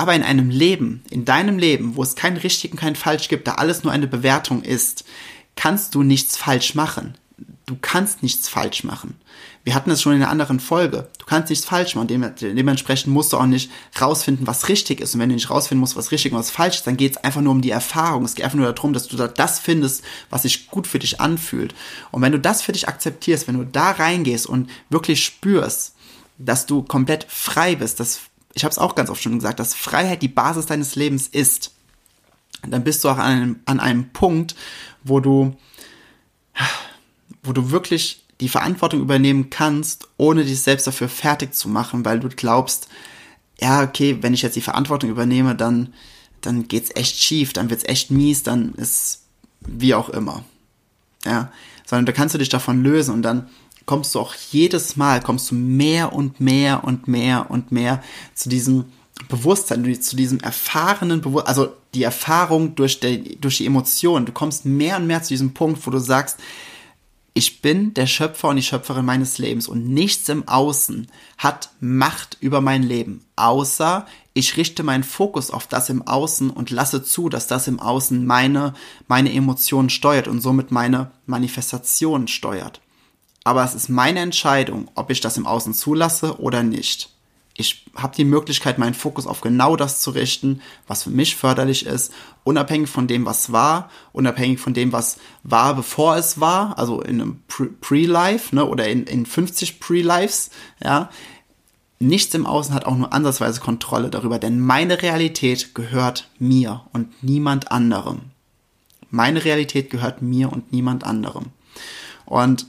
Aber 0.00 0.14
in 0.14 0.22
einem 0.22 0.48
Leben, 0.48 1.02
in 1.10 1.26
deinem 1.26 1.58
Leben, 1.58 1.94
wo 1.94 2.02
es 2.02 2.14
kein 2.14 2.38
richtig 2.38 2.70
und 2.70 2.78
kein 2.80 2.96
falsch 2.96 3.28
gibt, 3.28 3.46
da 3.46 3.56
alles 3.56 3.84
nur 3.84 3.92
eine 3.92 4.06
Bewertung 4.06 4.62
ist, 4.62 5.04
kannst 5.56 5.94
du 5.94 6.02
nichts 6.02 6.38
falsch 6.38 6.74
machen. 6.74 7.18
du 7.66 7.76
kannst 7.78 8.22
nichts 8.22 8.48
falsch 8.48 8.82
machen. 8.82 9.20
Wir 9.62 9.74
hatten 9.74 9.90
es 9.90 10.00
schon 10.00 10.14
in 10.14 10.22
einer 10.22 10.30
anderen 10.30 10.58
Folge. 10.58 11.10
Du 11.18 11.26
kannst 11.26 11.50
nichts 11.50 11.66
falsch 11.66 11.96
machen. 11.96 12.08
dementsprechend 12.08 13.12
musst 13.12 13.34
du 13.34 13.36
auch 13.36 13.44
nicht 13.44 13.70
rausfinden, 14.00 14.46
was 14.46 14.70
richtig 14.70 15.02
ist. 15.02 15.12
Und 15.12 15.20
wenn 15.20 15.28
du 15.28 15.34
nicht 15.34 15.50
rausfinden 15.50 15.80
musst, 15.80 15.96
was 15.96 16.12
richtig 16.12 16.32
und 16.32 16.38
was 16.38 16.50
falsch 16.50 16.76
ist, 16.76 16.86
dann 16.86 16.96
geht 16.96 17.12
es 17.12 17.18
einfach 17.18 17.42
nur 17.42 17.52
um 17.52 17.60
die 17.60 17.70
Erfahrung. 17.70 18.24
Es 18.24 18.34
geht 18.34 18.46
einfach 18.46 18.56
nur 18.56 18.72
darum, 18.72 18.94
dass 18.94 19.06
du 19.06 19.18
da 19.18 19.28
das 19.28 19.58
findest, 19.58 20.02
was 20.30 20.44
sich 20.44 20.68
gut 20.68 20.86
für 20.86 20.98
dich 20.98 21.20
anfühlt. 21.20 21.74
Und 22.10 22.22
wenn 22.22 22.32
du 22.32 22.40
das 22.40 22.62
für 22.62 22.72
dich 22.72 22.88
akzeptierst, 22.88 23.48
wenn 23.48 23.58
du 23.58 23.64
da 23.64 23.90
reingehst 23.90 24.46
und 24.46 24.70
wirklich 24.88 25.22
spürst, 25.22 25.94
dass 26.38 26.64
du 26.64 26.82
komplett 26.82 27.26
frei 27.28 27.76
bist, 27.76 28.00
dass, 28.00 28.29
ich 28.54 28.64
habe 28.64 28.72
es 28.72 28.78
auch 28.78 28.94
ganz 28.94 29.10
oft 29.10 29.22
schon 29.22 29.36
gesagt, 29.36 29.60
dass 29.60 29.74
Freiheit 29.74 30.22
die 30.22 30.28
Basis 30.28 30.66
deines 30.66 30.96
Lebens 30.96 31.28
ist, 31.28 31.72
dann 32.66 32.84
bist 32.84 33.04
du 33.04 33.08
auch 33.08 33.18
an 33.18 33.26
einem, 33.26 33.60
an 33.64 33.80
einem 33.80 34.10
Punkt, 34.10 34.54
wo 35.04 35.20
du, 35.20 35.56
wo 37.42 37.52
du 37.52 37.70
wirklich 37.70 38.24
die 38.40 38.48
Verantwortung 38.48 39.00
übernehmen 39.00 39.50
kannst, 39.50 40.08
ohne 40.16 40.44
dich 40.44 40.60
selbst 40.60 40.86
dafür 40.86 41.08
fertig 41.08 41.54
zu 41.54 41.68
machen, 41.68 42.04
weil 42.04 42.20
du 42.20 42.28
glaubst, 42.28 42.88
ja, 43.60 43.82
okay, 43.82 44.18
wenn 44.22 44.34
ich 44.34 44.42
jetzt 44.42 44.56
die 44.56 44.62
Verantwortung 44.62 45.10
übernehme, 45.10 45.54
dann, 45.54 45.92
dann 46.40 46.66
geht's 46.66 46.90
echt 46.94 47.18
schief, 47.18 47.52
dann 47.52 47.68
wird's 47.70 47.84
echt 47.84 48.10
mies, 48.10 48.42
dann 48.42 48.74
ist 48.74 49.22
wie 49.60 49.94
auch 49.94 50.08
immer. 50.08 50.44
Ja, 51.24 51.52
sondern 51.84 52.06
da 52.06 52.12
kannst 52.12 52.34
du 52.34 52.38
dich 52.38 52.48
davon 52.48 52.82
lösen 52.82 53.12
und 53.12 53.22
dann 53.22 53.50
kommst 53.90 54.14
du 54.14 54.20
auch 54.20 54.34
jedes 54.52 54.96
Mal, 54.96 55.20
kommst 55.20 55.50
du 55.50 55.56
mehr 55.56 56.12
und 56.12 56.38
mehr 56.38 56.84
und 56.84 57.08
mehr 57.08 57.50
und 57.50 57.72
mehr 57.72 58.04
zu 58.34 58.48
diesem 58.48 58.84
Bewusstsein, 59.28 60.00
zu 60.00 60.14
diesem 60.14 60.38
erfahrenen 60.38 61.20
Bewusstsein, 61.20 61.48
also 61.48 61.72
die 61.94 62.04
Erfahrung 62.04 62.76
durch 62.76 63.00
die, 63.00 63.36
durch 63.40 63.56
die 63.56 63.66
Emotionen. 63.66 64.26
Du 64.26 64.32
kommst 64.32 64.64
mehr 64.64 64.96
und 64.98 65.08
mehr 65.08 65.24
zu 65.24 65.30
diesem 65.30 65.54
Punkt, 65.54 65.84
wo 65.84 65.90
du 65.90 65.98
sagst, 65.98 66.38
ich 67.34 67.62
bin 67.62 67.92
der 67.94 68.06
Schöpfer 68.06 68.50
und 68.50 68.56
die 68.58 68.62
Schöpferin 68.62 69.04
meines 69.04 69.38
Lebens 69.38 69.66
und 69.66 69.88
nichts 69.88 70.28
im 70.28 70.46
Außen 70.46 71.08
hat 71.36 71.70
Macht 71.80 72.36
über 72.40 72.60
mein 72.60 72.84
Leben, 72.84 73.24
außer 73.34 74.06
ich 74.34 74.56
richte 74.56 74.84
meinen 74.84 75.02
Fokus 75.02 75.50
auf 75.50 75.66
das 75.66 75.90
im 75.90 76.06
Außen 76.06 76.50
und 76.50 76.70
lasse 76.70 77.02
zu, 77.02 77.28
dass 77.28 77.48
das 77.48 77.66
im 77.66 77.80
Außen 77.80 78.24
meine, 78.24 78.72
meine 79.08 79.32
Emotionen 79.32 79.90
steuert 79.90 80.28
und 80.28 80.40
somit 80.40 80.70
meine 80.70 81.10
Manifestation 81.26 82.28
steuert. 82.28 82.80
Aber 83.44 83.64
es 83.64 83.74
ist 83.74 83.88
meine 83.88 84.20
Entscheidung, 84.20 84.90
ob 84.94 85.10
ich 85.10 85.20
das 85.20 85.36
im 85.36 85.46
Außen 85.46 85.74
zulasse 85.74 86.40
oder 86.40 86.62
nicht 86.62 87.10
ich 87.60 87.84
habe 87.94 88.16
die 88.16 88.24
Möglichkeit, 88.24 88.78
meinen 88.78 88.94
Fokus 88.94 89.26
auf 89.26 89.42
genau 89.42 89.76
das 89.76 90.00
zu 90.00 90.10
richten, 90.10 90.62
was 90.86 91.02
für 91.02 91.10
mich 91.10 91.36
förderlich 91.36 91.84
ist, 91.86 92.12
unabhängig 92.42 92.88
von 92.88 93.06
dem, 93.06 93.26
was 93.26 93.52
war, 93.52 93.90
unabhängig 94.12 94.58
von 94.58 94.72
dem, 94.72 94.92
was 94.92 95.18
war, 95.42 95.76
bevor 95.76 96.16
es 96.16 96.40
war, 96.40 96.78
also 96.78 97.02
in 97.02 97.20
einem 97.20 97.42
Pre-Life 97.80 98.54
ne, 98.54 98.64
oder 98.64 98.88
in, 98.88 99.04
in 99.04 99.26
50 99.26 99.78
Pre-Lives, 99.78 100.50
ja. 100.82 101.10
Nichts 102.02 102.34
im 102.34 102.46
Außen 102.46 102.74
hat 102.74 102.86
auch 102.86 102.96
nur 102.96 103.12
ansatzweise 103.12 103.60
Kontrolle 103.60 104.08
darüber, 104.08 104.38
denn 104.38 104.58
meine 104.58 105.02
Realität 105.02 105.74
gehört 105.74 106.30
mir 106.38 106.80
und 106.94 107.22
niemand 107.22 107.70
anderem. 107.70 108.20
Meine 109.10 109.44
Realität 109.44 109.90
gehört 109.90 110.22
mir 110.22 110.50
und 110.50 110.72
niemand 110.72 111.04
anderem. 111.04 111.46
Und 112.24 112.64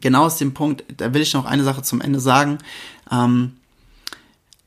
genau 0.00 0.24
aus 0.26 0.38
dem 0.38 0.54
Punkt, 0.54 0.84
da 0.96 1.12
will 1.14 1.22
ich 1.22 1.34
noch 1.34 1.44
eine 1.44 1.64
Sache 1.64 1.82
zum 1.82 2.00
Ende 2.00 2.20
sagen. 2.20 2.58
Ähm, 3.10 3.56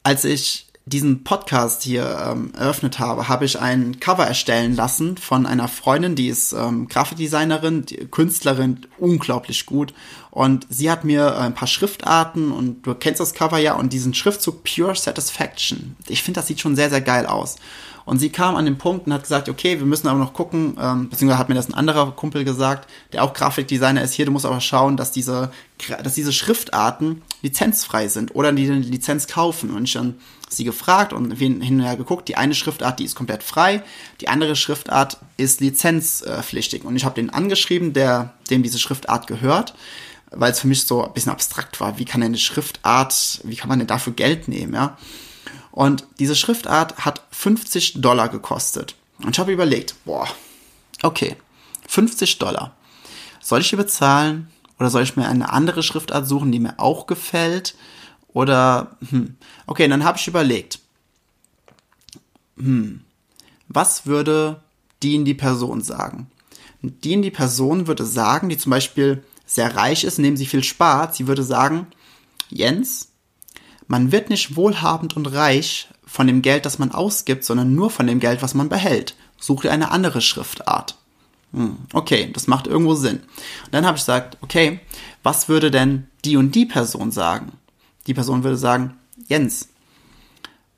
als 0.03 0.25
ich 0.25 0.68
diesen 0.89 1.23
Podcast 1.23 1.83
hier 1.83 2.19
ähm, 2.25 2.51
eröffnet 2.57 2.99
habe, 2.99 3.27
habe 3.27 3.45
ich 3.45 3.59
ein 3.59 3.99
Cover 3.99 4.25
erstellen 4.25 4.75
lassen 4.75 5.17
von 5.17 5.45
einer 5.45 5.67
Freundin, 5.67 6.15
die 6.15 6.27
ist 6.27 6.51
ähm, 6.53 6.87
Grafikdesignerin, 6.87 7.85
Künstlerin, 8.11 8.85
unglaublich 8.97 9.65
gut. 9.65 9.93
Und 10.31 10.67
sie 10.69 10.89
hat 10.89 11.03
mir 11.03 11.27
äh, 11.27 11.37
ein 11.39 11.53
paar 11.53 11.67
Schriftarten 11.67 12.51
und 12.51 12.85
du 12.85 12.95
kennst 12.95 13.19
das 13.19 13.33
Cover 13.33 13.59
ja 13.59 13.73
und 13.75 13.93
diesen 13.93 14.13
Schriftzug 14.13 14.63
Pure 14.63 14.95
Satisfaction. 14.95 15.95
Ich 16.07 16.23
finde, 16.23 16.39
das 16.39 16.47
sieht 16.47 16.59
schon 16.59 16.75
sehr, 16.75 16.89
sehr 16.89 17.01
geil 17.01 17.25
aus. 17.25 17.57
Und 18.05 18.17
sie 18.17 18.31
kam 18.31 18.55
an 18.55 18.65
den 18.65 18.79
Punkt 18.79 19.05
und 19.05 19.13
hat 19.13 19.21
gesagt, 19.21 19.49
okay, 19.49 19.77
wir 19.77 19.85
müssen 19.85 20.07
aber 20.07 20.17
noch 20.17 20.33
gucken, 20.33 20.75
ähm, 20.81 21.09
beziehungsweise 21.09 21.37
hat 21.37 21.49
mir 21.49 21.55
das 21.55 21.69
ein 21.69 21.75
anderer 21.75 22.11
Kumpel 22.11 22.43
gesagt, 22.43 22.89
der 23.13 23.23
auch 23.23 23.33
Grafikdesigner 23.33 24.01
ist 24.01 24.13
hier, 24.13 24.25
du 24.25 24.31
musst 24.31 24.47
aber 24.47 24.61
schauen, 24.61 24.97
dass 24.97 25.11
diese, 25.11 25.51
dass 26.03 26.15
diese 26.15 26.33
Schriftarten 26.33 27.21
lizenzfrei 27.41 28.07
sind 28.07 28.35
oder 28.35 28.51
die 28.51 28.69
eine 28.69 28.79
Lizenz 28.79 29.27
kaufen. 29.27 29.71
Und 29.71 29.85
ich 29.85 29.93
dann 29.93 30.15
sie 30.49 30.63
gefragt 30.63 31.13
und 31.13 31.31
hin 31.31 31.61
und 31.61 31.81
her 31.81 31.95
geguckt. 31.95 32.27
Die 32.27 32.35
eine 32.35 32.55
Schriftart, 32.55 32.99
die 32.99 33.05
ist 33.05 33.15
komplett 33.15 33.43
frei, 33.43 33.83
die 34.21 34.27
andere 34.27 34.55
Schriftart 34.55 35.17
ist 35.37 35.61
lizenzpflichtig. 35.61 36.83
Und 36.83 36.95
ich 36.95 37.05
habe 37.05 37.15
den 37.15 37.29
angeschrieben, 37.29 37.93
der 37.93 38.33
dem 38.49 38.63
diese 38.63 38.79
Schriftart 38.79 39.27
gehört, 39.27 39.75
weil 40.31 40.51
es 40.51 40.59
für 40.59 40.67
mich 40.67 40.85
so 40.85 41.05
ein 41.05 41.13
bisschen 41.13 41.31
abstrakt 41.31 41.79
war. 41.79 41.97
Wie 41.99 42.05
kann 42.05 42.23
eine 42.23 42.37
Schriftart, 42.37 43.41
wie 43.43 43.55
kann 43.55 43.69
man 43.69 43.79
denn 43.79 43.87
dafür 43.87 44.13
Geld 44.13 44.47
nehmen, 44.47 44.73
ja? 44.73 44.97
Und 45.71 46.05
diese 46.19 46.35
Schriftart 46.35 46.97
hat 47.05 47.21
50 47.31 48.01
Dollar 48.01 48.27
gekostet. 48.27 48.95
Und 49.19 49.29
ich 49.31 49.39
habe 49.39 49.53
überlegt, 49.53 49.95
boah, 50.03 50.27
okay, 51.03 51.37
50 51.87 52.39
Dollar. 52.39 52.75
Soll 53.39 53.61
ich 53.61 53.69
die 53.69 53.75
bezahlen 53.75 54.49
oder 54.79 54.89
soll 54.89 55.03
ich 55.03 55.17
mir 55.17 55.27
eine 55.27 55.51
andere 55.51 55.83
Schriftart 55.83 56.27
suchen, 56.27 56.51
die 56.51 56.59
mir 56.59 56.79
auch 56.79 57.05
gefällt? 57.05 57.75
Oder, 58.29 58.97
hm, 59.09 59.35
okay, 59.67 59.87
dann 59.87 60.05
habe 60.05 60.17
ich 60.17 60.27
überlegt, 60.27 60.79
hm, 62.57 63.01
was 63.67 64.05
würde 64.05 64.61
die 65.03 65.15
in 65.15 65.25
die 65.25 65.33
Person 65.33 65.81
sagen? 65.81 66.31
Die 66.81 67.13
in 67.13 67.21
die 67.21 67.31
Person 67.31 67.87
würde 67.87 68.05
sagen, 68.05 68.49
die 68.49 68.57
zum 68.57 68.69
Beispiel 68.69 69.23
sehr 69.45 69.75
reich 69.75 70.03
ist, 70.03 70.17
indem 70.17 70.37
sie 70.37 70.45
viel 70.45 70.63
spart, 70.63 71.15
sie 71.15 71.27
würde 71.27 71.43
sagen, 71.43 71.87
Jens, 72.49 73.09
man 73.87 74.11
wird 74.11 74.29
nicht 74.29 74.55
wohlhabend 74.55 75.17
und 75.17 75.25
reich 75.25 75.89
von 76.05 76.27
dem 76.27 76.41
Geld, 76.41 76.65
das 76.65 76.79
man 76.79 76.91
ausgibt, 76.91 77.43
sondern 77.43 77.75
nur 77.75 77.89
von 77.89 78.07
dem 78.07 78.19
Geld, 78.19 78.41
was 78.41 78.53
man 78.53 78.69
behält. 78.69 79.15
Such 79.39 79.61
dir 79.61 79.71
eine 79.71 79.91
andere 79.91 80.21
Schriftart. 80.21 80.98
Hm, 81.53 81.77
okay, 81.93 82.29
das 82.33 82.47
macht 82.47 82.67
irgendwo 82.67 82.95
Sinn. 82.95 83.17
Und 83.17 83.73
dann 83.73 83.85
habe 83.85 83.97
ich 83.97 84.03
gesagt, 84.03 84.37
okay, 84.41 84.79
was 85.23 85.49
würde 85.49 85.71
denn 85.71 86.07
die 86.25 86.37
und 86.37 86.53
die 86.55 86.65
Person 86.65 87.11
sagen? 87.11 87.53
Die 88.07 88.13
Person 88.13 88.43
würde 88.43 88.57
sagen, 88.57 88.97
Jens, 89.27 89.69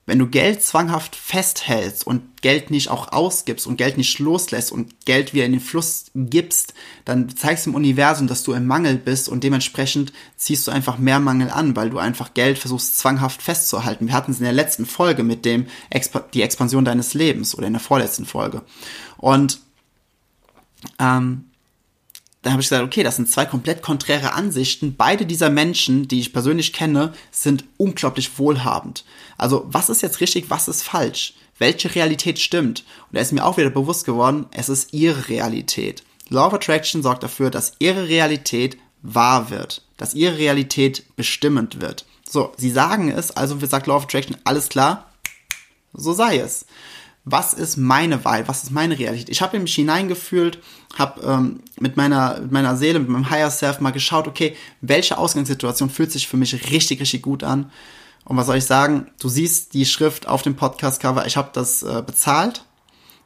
wenn 0.08 0.20
du 0.20 0.28
Geld 0.28 0.64
zwanghaft 0.64 1.16
festhältst 1.16 2.06
und 2.06 2.42
Geld 2.42 2.72
nicht 2.72 2.90
auch 2.90 3.12
ausgibst 3.12 3.68
und 3.68 3.78
Geld 3.78 3.98
nicht 3.98 4.18
loslässt 4.20 4.72
und 4.72 5.06
Geld 5.06 5.34
wieder 5.34 5.46
in 5.46 5.52
den 5.52 5.62
Fluss 5.62 6.06
gibst, 6.16 6.74
dann 7.06 7.30
zeigst 7.30 7.66
du 7.66 7.70
im 7.70 7.76
Universum, 7.76 8.28
dass 8.28 8.44
du 8.44 8.54
im 8.54 8.66
Mangel 8.66 8.98
bist 8.98 9.30
und 9.30 9.44
dementsprechend 9.44 10.12
ziehst 10.38 10.68
du 10.68 10.72
einfach 10.72 10.98
mehr 10.98 11.20
Mangel 11.20 11.50
an, 11.52 11.76
weil 11.76 11.92
du 11.92 12.00
einfach 12.00 12.34
Geld 12.34 12.58
versuchst 12.58 12.98
zwanghaft 12.98 13.42
festzuhalten. 13.42 14.08
Wir 14.08 14.14
hatten 14.14 14.32
es 14.32 14.40
in 14.40 14.44
der 14.44 14.54
letzten 14.54 14.86
Folge 14.86 15.24
mit 15.24 15.46
dem 15.46 15.68
Exp 15.92 16.18
die 16.34 16.42
Expansion 16.42 16.84
deines 16.84 17.14
Lebens 17.14 17.56
oder 17.56 17.68
in 17.68 17.74
der 17.74 17.80
vorletzten 17.80 18.26
Folge. 18.26 18.64
Und 19.18 19.60
ähm, 21.00 21.46
dann 22.42 22.54
habe 22.54 22.62
ich 22.62 22.70
gesagt, 22.70 22.84
okay, 22.84 23.04
das 23.04 23.18
sind 23.18 23.30
zwei 23.30 23.46
komplett 23.46 23.84
konträre 23.84 24.34
Ansichten. 24.34 24.96
Beide 24.96 25.26
dieser 25.26 25.50
Menschen, 25.50 26.08
die 26.08 26.20
ich 26.20 26.34
persönlich 26.34 26.74
kenne, 26.74 27.14
sind 27.30 27.66
unglaublich 27.78 28.40
wohlhabend. 28.40 29.06
Also 29.38 29.66
was 29.68 29.90
ist 29.90 30.02
jetzt 30.02 30.22
richtig, 30.22 30.50
was 30.50 30.68
ist 30.68 30.84
falsch? 30.84 31.36
Welche 31.60 31.94
Realität 31.94 32.40
stimmt? 32.40 32.84
Und 33.10 33.16
da 33.16 33.22
ist 33.22 33.32
mir 33.32 33.46
auch 33.46 33.58
wieder 33.58 33.70
bewusst 33.70 34.06
geworden, 34.06 34.48
es 34.52 34.70
ist 34.70 34.94
ihre 34.94 35.30
Realität. 35.30 36.04
Law 36.30 36.48
of 36.48 36.54
Attraction 36.54 37.04
sorgt 37.04 37.22
dafür, 37.22 37.52
dass 37.52 37.74
ihre 37.78 38.08
Realität 38.08 38.78
wahr 39.04 39.52
wird, 39.52 39.84
dass 39.98 40.16
ihre 40.16 40.38
Realität 40.38 41.04
bestimmend 41.16 41.82
wird. 41.82 42.06
So, 42.28 42.54
sie 42.58 42.72
sagen 42.72 43.12
es, 43.12 43.32
also 43.32 43.60
sagt 43.64 43.86
Law 43.86 43.98
of 43.98 44.04
Attraction, 44.06 44.38
alles 44.46 44.70
klar, 44.70 45.12
so 45.94 46.14
sei 46.14 46.38
es 46.38 46.66
was 47.24 47.54
ist 47.54 47.78
meine 47.78 48.26
Wahl, 48.26 48.48
was 48.48 48.64
ist 48.64 48.72
meine 48.72 48.98
Realität. 48.98 49.30
Ich 49.30 49.42
habe 49.42 49.60
mich 49.60 49.76
hineingefühlt, 49.76 50.60
habe 50.98 51.22
ähm, 51.22 51.60
mit, 51.80 51.96
meiner, 51.96 52.40
mit 52.42 52.52
meiner 52.52 52.76
Seele, 52.76 53.00
mit 53.00 53.10
meinem 53.10 53.30
Higher 53.30 53.52
Self 53.52 53.80
mal 53.80 53.92
geschaut, 53.92 54.28
okay, 54.28 54.56
welche 54.82 55.18
Ausgangssituation 55.18 55.90
fühlt 55.90 56.12
sich 56.12 56.28
für 56.28 56.38
mich 56.38 56.72
richtig, 56.72 57.00
richtig 57.00 57.22
gut 57.22 57.44
an. 57.44 57.72
Und 58.26 58.38
was 58.38 58.48
soll 58.48 58.58
ich 58.58 58.66
sagen? 58.66 59.08
Du 59.20 59.30
siehst 59.30 59.74
die 59.74 59.86
Schrift 59.86 60.28
auf 60.28 60.42
dem 60.42 60.56
Podcast-Cover, 60.56 61.26
ich 61.28 61.38
habe 61.38 61.52
das 61.54 61.84
äh, 61.84 62.04
bezahlt. 62.06 62.66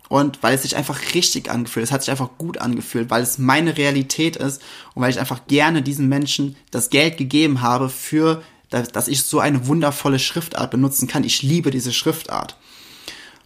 Und 0.07 0.43
weil 0.43 0.53
es 0.53 0.61
sich 0.61 0.75
einfach 0.75 0.99
richtig 1.15 1.49
angefühlt, 1.49 1.85
es 1.85 1.91
hat 1.91 2.03
sich 2.03 2.11
einfach 2.11 2.37
gut 2.37 2.59
angefühlt, 2.59 3.09
weil 3.09 3.23
es 3.23 3.39
meine 3.39 3.75
Realität 3.75 4.35
ist 4.35 4.61
und 4.93 5.01
weil 5.01 5.09
ich 5.09 5.19
einfach 5.19 5.47
gerne 5.47 5.81
diesen 5.81 6.07
Menschen 6.07 6.55
das 6.69 6.91
Geld 6.91 7.17
gegeben 7.17 7.61
habe 7.61 7.89
für, 7.89 8.43
dass 8.69 9.07
ich 9.07 9.23
so 9.23 9.39
eine 9.39 9.65
wundervolle 9.65 10.19
Schriftart 10.19 10.69
benutzen 10.69 11.07
kann. 11.07 11.23
Ich 11.23 11.41
liebe 11.41 11.71
diese 11.71 11.91
Schriftart. 11.91 12.55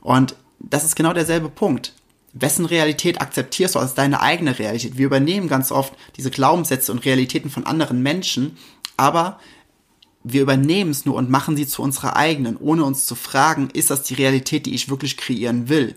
Und 0.02 0.36
das 0.60 0.84
ist 0.84 0.96
genau 0.96 1.14
derselbe 1.14 1.50
Punkt. 1.50 1.94
Wessen 2.34 2.66
Realität 2.66 3.22
akzeptierst 3.22 3.76
du 3.76 3.80
als 3.80 3.96
deine 3.96 4.22
eigene 4.22 4.60
Realität? 4.60 4.98
Wir 4.98 5.08
übernehmen 5.08 5.48
ganz 5.48 5.72
oft 5.72 5.94
diese 6.16 6.32
Glaubenssätze 6.32 6.92
und 6.92 7.06
Realitäten 7.06 7.50
von 7.50 7.66
anderen 7.66 8.04
Menschen, 8.04 8.58
aber 8.98 9.40
wir 10.24 10.42
übernehmen 10.42 10.92
es 10.92 11.06
nur 11.06 11.16
und 11.16 11.30
machen 11.30 11.56
sie 11.56 11.66
zu 11.66 11.82
unserer 11.82 12.16
eigenen, 12.16 12.58
ohne 12.58 12.84
uns 12.84 13.06
zu 13.06 13.16
fragen, 13.16 13.70
ist 13.74 13.90
das 13.90 14.04
die 14.04 14.14
Realität, 14.16 14.66
die 14.66 14.76
ich 14.76 14.90
wirklich 14.90 15.18
kreieren 15.18 15.70
will? 15.70 15.96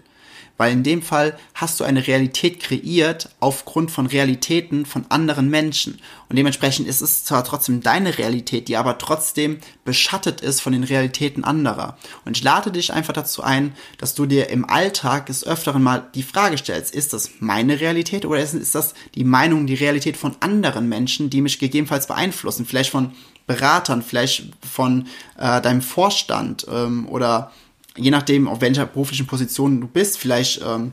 Weil 0.62 0.74
in 0.74 0.84
dem 0.84 1.02
Fall 1.02 1.36
hast 1.54 1.80
du 1.80 1.84
eine 1.84 2.06
Realität 2.06 2.60
kreiert 2.60 3.30
aufgrund 3.40 3.90
von 3.90 4.06
Realitäten 4.06 4.86
von 4.86 5.04
anderen 5.08 5.50
Menschen. 5.50 6.00
Und 6.28 6.36
dementsprechend 6.36 6.86
ist 6.86 7.00
es 7.00 7.24
zwar 7.24 7.42
trotzdem 7.42 7.80
deine 7.80 8.16
Realität, 8.16 8.68
die 8.68 8.76
aber 8.76 8.96
trotzdem 8.96 9.58
beschattet 9.84 10.40
ist 10.40 10.60
von 10.60 10.72
den 10.72 10.84
Realitäten 10.84 11.42
anderer. 11.42 11.98
Und 12.24 12.36
ich 12.36 12.44
lade 12.44 12.70
dich 12.70 12.92
einfach 12.92 13.12
dazu 13.12 13.42
ein, 13.42 13.74
dass 13.98 14.14
du 14.14 14.24
dir 14.24 14.50
im 14.50 14.64
Alltag 14.64 15.26
des 15.26 15.44
Öfteren 15.44 15.82
mal 15.82 16.08
die 16.14 16.22
Frage 16.22 16.56
stellst, 16.56 16.94
ist 16.94 17.12
das 17.12 17.30
meine 17.40 17.80
Realität 17.80 18.24
oder 18.24 18.38
ist 18.38 18.76
das 18.76 18.94
die 19.16 19.24
Meinung, 19.24 19.66
die 19.66 19.74
Realität 19.74 20.16
von 20.16 20.36
anderen 20.38 20.88
Menschen, 20.88 21.28
die 21.28 21.40
mich 21.40 21.58
gegebenenfalls 21.58 22.06
beeinflussen? 22.06 22.66
Vielleicht 22.66 22.92
von 22.92 23.10
Beratern, 23.48 24.00
vielleicht 24.00 24.44
von 24.64 25.08
äh, 25.36 25.60
deinem 25.60 25.82
Vorstand 25.82 26.68
ähm, 26.70 27.08
oder 27.08 27.50
je 27.96 28.10
nachdem, 28.10 28.48
auf 28.48 28.60
welcher 28.60 28.86
beruflichen 28.86 29.26
Position 29.26 29.80
du 29.80 29.86
bist, 29.86 30.18
vielleicht 30.18 30.62
ähm, 30.64 30.92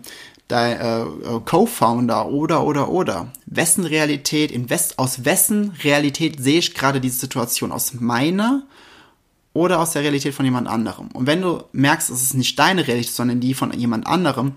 dein 0.49 0.79
äh, 0.79 1.01
äh, 1.01 1.39
Co-Founder 1.45 2.27
oder 2.27 2.65
oder 2.65 2.89
oder. 2.89 3.31
Wessen 3.45 3.85
Realität, 3.85 4.51
in 4.51 4.69
West, 4.69 4.99
aus 4.99 5.23
wessen 5.23 5.71
Realität 5.83 6.41
sehe 6.41 6.59
ich 6.59 6.73
gerade 6.73 6.99
diese 6.99 7.19
Situation? 7.19 7.71
Aus 7.71 7.93
meiner 7.93 8.63
oder 9.53 9.79
aus 9.79 9.91
der 9.91 10.01
Realität 10.01 10.33
von 10.33 10.45
jemand 10.45 10.67
anderem? 10.67 11.09
Und 11.13 11.27
wenn 11.27 11.41
du 11.41 11.63
merkst, 11.71 12.09
es 12.09 12.21
ist 12.21 12.33
nicht 12.33 12.57
deine 12.59 12.87
Realität, 12.87 13.13
sondern 13.13 13.39
die 13.39 13.53
von 13.53 13.71
jemand 13.71 14.07
anderem, 14.07 14.53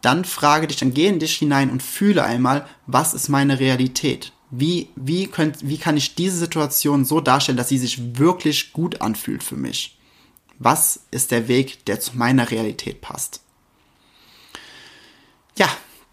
dann 0.00 0.24
frage 0.24 0.68
dich, 0.68 0.76
dann 0.76 0.94
geh 0.94 1.08
in 1.08 1.18
dich 1.18 1.36
hinein 1.36 1.70
und 1.70 1.82
fühle 1.82 2.22
einmal, 2.22 2.66
was 2.86 3.12
ist 3.12 3.28
meine 3.28 3.58
Realität? 3.58 4.32
Wie, 4.50 4.90
wie, 4.94 5.26
könnt, 5.26 5.68
wie 5.68 5.78
kann 5.78 5.96
ich 5.96 6.14
diese 6.14 6.38
Situation 6.38 7.04
so 7.04 7.20
darstellen, 7.20 7.58
dass 7.58 7.68
sie 7.68 7.78
sich 7.78 8.16
wirklich 8.16 8.72
gut 8.72 9.00
anfühlt 9.00 9.42
für 9.42 9.56
mich? 9.56 9.95
Was 10.58 11.00
ist 11.10 11.30
der 11.30 11.48
Weg, 11.48 11.84
der 11.86 12.00
zu 12.00 12.16
meiner 12.16 12.50
Realität 12.50 13.00
passt? 13.00 13.40
Ja, 15.56 15.68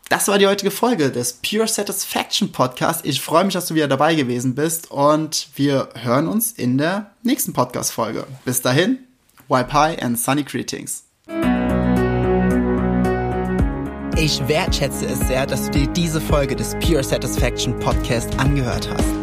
das 0.10 0.28
war 0.28 0.38
die 0.38 0.48
heutige 0.48 0.72
Folge 0.72 1.12
des 1.12 1.34
Pure 1.34 1.68
Satisfaction 1.68 2.52
Podcast. 2.52 3.06
Ich 3.06 3.22
freue 3.22 3.46
mich, 3.46 3.54
dass 3.54 3.68
du 3.68 3.76
wieder 3.76 3.88
dabei 3.88 4.16
gewesen 4.16 4.54
bist 4.54 4.92
und 4.92 5.48
wir 5.56 5.90
hören 5.96 6.28
uns 6.28 6.52
in 6.52 6.78
der 6.78 7.12
nächsten 7.24 7.54
Podcast-Folge. 7.54 8.28
Bis 8.46 8.62
dahin, 8.62 9.00
wipe 9.48 9.74
high 9.74 10.02
and 10.02 10.20
sunny 10.20 10.44
greetings. 10.44 11.06
Ich 14.16 14.48
wertschätze 14.48 15.06
es 15.08 15.20
sehr, 15.22 15.46
dass 15.46 15.66
du 15.66 15.72
dir 15.72 15.88
diese 15.88 16.22
Folge 16.22 16.56
des 16.56 16.76
Pure 16.76 17.04
Satisfaction 17.04 17.78
Podcast 17.80 18.38
angehört 18.40 18.88
hast. 18.90 19.23